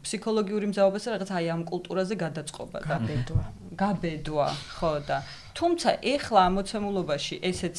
[0.06, 3.44] ფსიქოლოგიური მზაობა და რაღაცა აი ამ კულტურაზე გადაწყობა და გაბედვა.
[3.76, 4.48] გაბედვა,
[4.78, 5.18] ხო და
[5.56, 7.76] თუმცა ეხლა ამოცემულობაში ესეც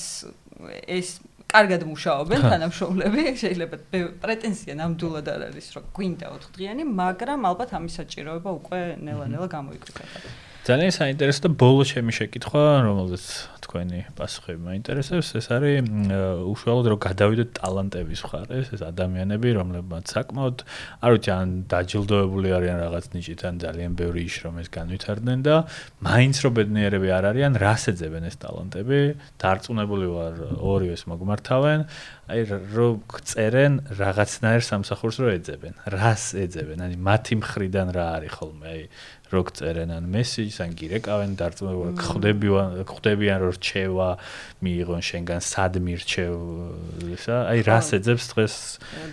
[0.89, 1.09] ეს
[1.47, 3.77] კარგად მუშაობენ თანამშრომლები, შეიძლება
[4.23, 10.17] პრეტენზია ნამდვილად არ არის, რომ გვინდა 4 დღიანი, მაგრამ ალბათ ამის საჭიროება უკვე ნელა-ნელა გამოიკრიფება.
[10.67, 13.25] ძალიან საინტერესო და ბოლო ჩემი შეკითხვა, რომელზეც
[13.63, 15.87] თქვენი პასუხები მაინტერესებს, ეს არის
[16.43, 20.57] უშუალოდ რომ გადავიდეთ ტალანტების მხარეს, ეს ადამიანები, რომლებმაც საკმაოდ,
[21.03, 25.55] არ ვიცი, ან დაჯილდოებული არიან რაღაც ნიჭით, ან ძალიან ბევრი იშრომეს განვითარდნენ და
[26.03, 28.99] მაინც რო ბედნიერები არ არიან, რას ეძებენ ეს ტალანტები?
[29.39, 31.79] დარწმუნებული ვარ, ორივეს მოგმართავენ.
[32.27, 32.39] აი
[32.75, 32.87] რო
[33.23, 35.73] წერენ რაღაცნაირ სამსახურს რო ეძებენ.
[35.95, 36.83] რას ეძებენ?
[36.83, 38.67] ანუ მათი მხრიდან რა არის ხოლმე?
[38.67, 38.81] აი
[39.31, 44.09] როგ წერენ ან მესიჯს ან გირეკავენ დარწმუნებული ხდებიან ხდებიან რომ რჩევა
[44.63, 46.33] მიიღონ შენგან სად მირჩევ
[47.17, 48.55] ისა აი რას ეძებს დღეს?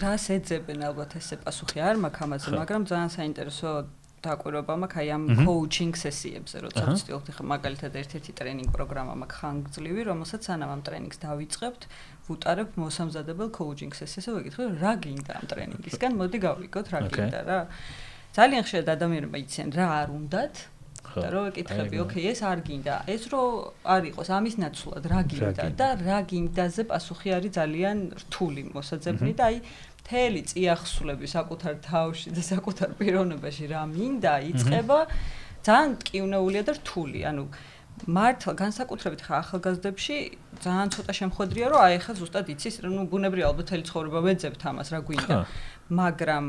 [0.05, 3.71] რას ეძებენ ალბათ ესე პასუხი არ მაქვს ამაზე მაგრამ ძალიან საინტერესო
[4.25, 10.03] დაკვირვება მაქვს აი ამ coaching session-ებზე როცა ვცდილობთ ხა მაგალითად ერთ-ერთი ტრენინგ პროგრამა მაქვს ხანგრძლივი
[10.09, 11.83] რომელსაც სანამ ამ ტრენინგს დავიწყებთ
[12.29, 17.61] ვუტარებ მოსამზადებელ coaching session-ზე ვეკითხე რა გინდა ამ ტრენინგისგან მოდი გავიგოთ რა გინდა რა
[18.35, 20.55] ძალიან ხშირად ადამიანებმა იციან რა არ უნდათ?
[21.14, 22.95] და რო ეკითხები, ოკეი, ეს არ გინდა.
[23.14, 23.43] ეს რო
[23.87, 29.45] არ იყოს ამის ნაცვლად რა გინდა და რა გინდაზე პასუხი არის ძალიან რთული მოსაძებნი და
[29.51, 29.57] აი
[30.05, 34.99] მთელი წიახსულები საკუთარ თავში და საკუთარ პიროვნებაში რა მინდა იწება
[35.64, 37.20] ძალიან ტკივნეულია და რთული.
[37.30, 37.45] ანუ
[38.05, 40.17] მართლა განსაკუთრებით ხა ახალგაზრდებში
[40.61, 44.89] ძალიან ცოტა შემხვედრია რომ აი ხა ზუსტად იცის რომ ბუნებრივია ალბათ თელი ცხოვრება ვეძებთ ამას
[44.93, 45.37] რა გვინდა.
[45.85, 46.47] მაგრამ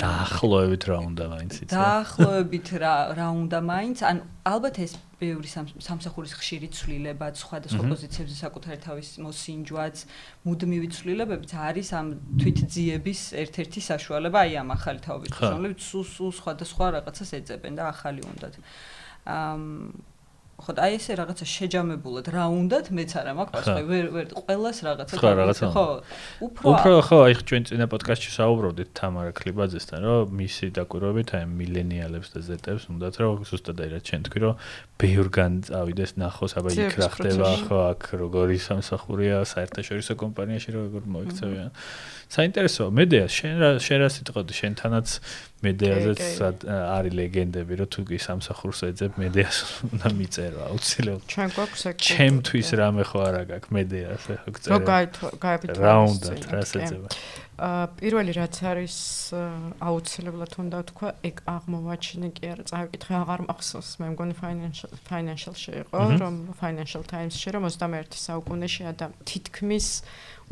[0.00, 3.98] დაახლოებით რა უნდა მაინც იცი დაახლოებით რა რა უნდა მაინც?
[4.06, 4.16] ან
[4.48, 5.48] ალბათ ეს ბევრი
[5.82, 9.96] სამსახურის ხშირი ცვლილება სხვადასხვა პოზიციებზე საკუთარი თავის მოსინჯვაც
[10.46, 12.06] მუდმივი ცვლილებებიც არის ამ
[12.38, 18.20] თვითძიების ერთ-ერთი საშუალება აი ამ ახალი თაობის რომლებიც სულ სულ სხვადასხვა რაღაცას ეძებენ და ახალი
[18.30, 18.54] უნდათ.
[19.24, 20.13] აა
[20.64, 24.78] ხო და აი ესე რაღაცა შეჯამებულად რა უნდათ მეც არა მაქვს პასუხი ვერ ვერ ყველას
[24.88, 25.84] რაღაცა ხო რაღაცა ხო.
[26.46, 32.28] უფრო უფრო ხო აი ჩვენ წინა პოდკასტში საუბრობდით თამარა ქლიბაძესთან რომ მისი დაკვირვებით აი მილენიალებს
[32.34, 34.54] და ზეტებს უნდათ რომ ზუსტად აი რა ჩვენ თქვი რომ
[35.00, 41.70] ბევრგან წავიდეს ნახოს აბა იქ რა ხდება ხო აქ როგორი სამსახურია საერთაშორისო კომპანიაში როგორ მოიქცევიან.
[42.34, 45.08] საინტერესოა მედეა შენ რა შენ რა სიტყვი შენთანაც
[45.66, 46.22] მედეაზეც
[46.70, 49.58] არის ლეგენდები რომ თუ კი სამსახურს ეძებ მედეას
[49.90, 54.76] უნდა მიწერო აუცილებლად ჩვენ გვაქვს ეგ ჩემთვის რამე ხო არა გაქვს მედეას ხო წერე
[55.22, 57.08] რო გაიფით რა უნდა რას ეძება
[57.54, 58.96] აა პირველი რაც არის
[59.78, 63.90] აუცილებლად უნდა თქვა ეგ აღმოვაჩინე კი არა წავიკითხე აღარ მახსოვს.
[64.02, 69.86] მე მგონი financial financial-ში იყო რომ financial times-ში რომ 21 საუკუნეში ადამ თითქმის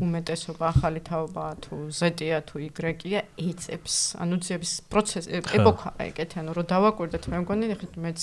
[0.01, 3.95] უმეტესობა ახალი თაობა თუ Z-ია თუ Y-ია ეწებს.
[4.17, 8.21] ანუ ძიების პროცესი ეპოქა ეგეთი, ანუ რომ დავაკვირდეთ მე მგონი ხით მეც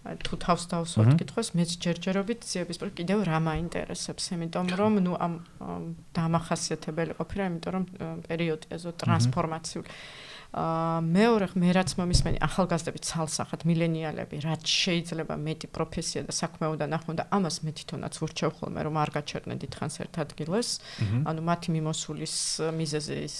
[0.00, 5.34] თუ თავს დავსვათ კითხოს მეც ჯერჯერობით ძიების პროცესი კიდევ რა მაინტერესებს, იმიტომ რომ ნუ ამ
[6.16, 7.84] დამახასიათებელი ყოფილა, იმიტომ რომ
[8.24, 9.88] პერიოდია ზო ტრანსფორმაციული.
[10.50, 17.20] მეორე მე რაც მომისმენი ახალგაზრდები ცალსახად მილენიალები რაც შეიძლება მეტი პროფესია და საქმე უნდა ნახონ
[17.22, 20.68] და ამას მე თვითონაც ვურჩევ ხოლმე რომ არ გაჩერდნენ დიდხანს ერთ ადგილას.
[21.30, 22.34] ანუ მათი მიმოსulis
[22.66, 23.36] მიზეზის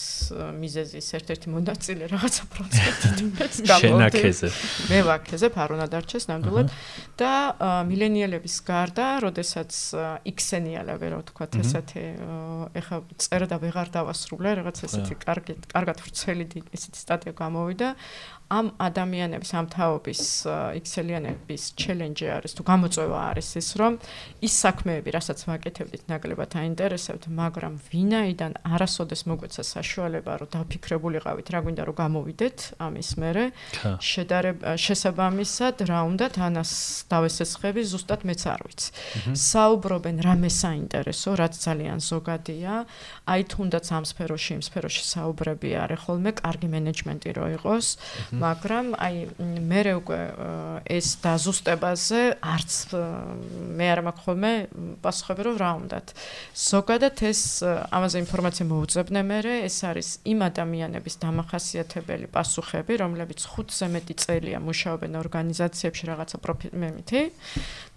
[0.54, 4.50] მიზეზის ერთ-ერთი მონაწილე რაღაცა პროცესით მეც გამოვიდე
[4.94, 6.68] მე ვაქეზე არ უნდა დარჩეს ნამდვილად
[7.18, 7.32] და
[7.90, 9.70] მილენიალების გარდა როდესაც
[10.30, 12.04] იქსენიალები რო თქვა ესეთი
[12.78, 17.94] ეხა წერა და ვეღარ დავასრულე რაღაც ესეთი კარგი კარგად ვრცელი ისეთი სტატია გამოვიდა
[18.50, 23.92] ამ ადამიანების ამ თაობის ექსელიანების ჩელენჯი არის თუ გამოწვევა არის ის რომ
[24.46, 31.82] ის საქმეები რასაც ვაკეთებდით ნაკლებად აინტერესებთ მაგრამ ვინაიდან არასოდეს მოგვეცა საშუალება რომ დაფიქრებულიყავით რა გვინდა
[31.86, 33.44] რომ გამოვიდეთ ამის მერე
[34.10, 36.72] შედარება შესაბამისად რა უნდა თანას
[37.06, 38.88] დავესესხები ზუსტად მეც არ ვიცი.
[39.30, 42.74] საუბრობენ რამე საინტერესო რაც ძალიან ზოგადია.
[43.30, 47.86] აი თუნდაც ამ სფეროში იმ სფეროში საუბრები არის ხოლმე კარგი მენეჯმენტი რო იყოს
[48.40, 49.16] მაგრამ აი
[49.70, 50.20] მე უკვე
[50.96, 52.72] ეს დაზუსტებაზე არც
[53.78, 54.52] მე არ მაქვს ხოლმე
[55.04, 56.06] პასუხები რომ რა უნდათ.
[56.56, 59.38] ზოგადად ეს ამაზე ინფორმაცია მოუწებნე მე
[59.68, 67.22] ეს არის იმ ადამიანების დამახასიათებელი პასუხები რომლებიც 5-ზე მეტი წელია მუშაობენ ორგანიზაციებში რაღაცა პროფიტმემითი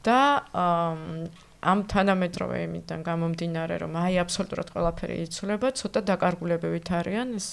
[0.03, 0.19] და
[1.63, 7.47] ამ თანამედროვე იმიდან გამომდინარე რომ აი აბსოლუტურად ყველაფერი იცვლება ცოტა დაკარგულებებით არიან ეს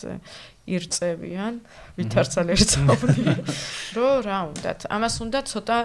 [0.71, 1.55] ირწევიან,
[1.99, 3.35] ვითარცალ ერწავნი.
[3.97, 4.87] რო რა უნდათ?
[4.93, 5.79] ამას უნდა ცოტა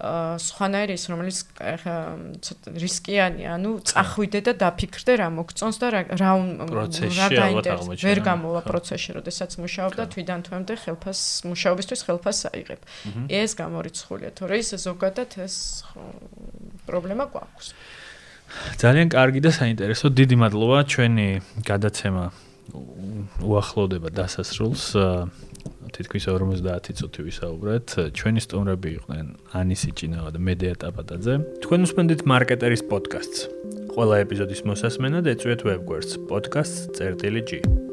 [0.00, 1.38] სხვანაირი ის რომელიც
[2.40, 6.30] ცოტა რისკიანი, ანუ წახვიდე და დაფიქრდე რა მოგწონს და რა რა
[7.28, 8.00] გაინტერესებს.
[8.00, 12.80] ვერ გამოვა პროცესში, როდესაც მუშაობ და თვიდან თვემდე ხელფას მუშაობისთვის ხელფას აიღებ.
[13.28, 15.84] ეს გამორიცხულია, თორე ის ზოგადად ეს
[16.88, 17.68] პრობლემა გვაქვს.
[18.80, 20.10] ძალიან კარგი და საინტერესო.
[20.10, 21.28] დიდი მადლობა ჩვენი
[21.62, 22.24] გადაცემა
[23.42, 24.84] უახლოვდება დასასრულს
[25.96, 27.86] თითქმის 50 წუთი ვისაუბრეთ.
[28.16, 29.26] ჩვენი სტუმრები იყვნენ
[29.60, 31.34] ანისი ჭინავა და მედია ტაპატაძე.
[31.66, 33.40] თქვენ უსმენთ მარკეტერის პოდკასტს
[33.94, 36.12] ყველა ეპიზოდის მოსასმენად ეწვიეთ ვებგვერდს.
[36.30, 37.89] Podcast.წერტილი.g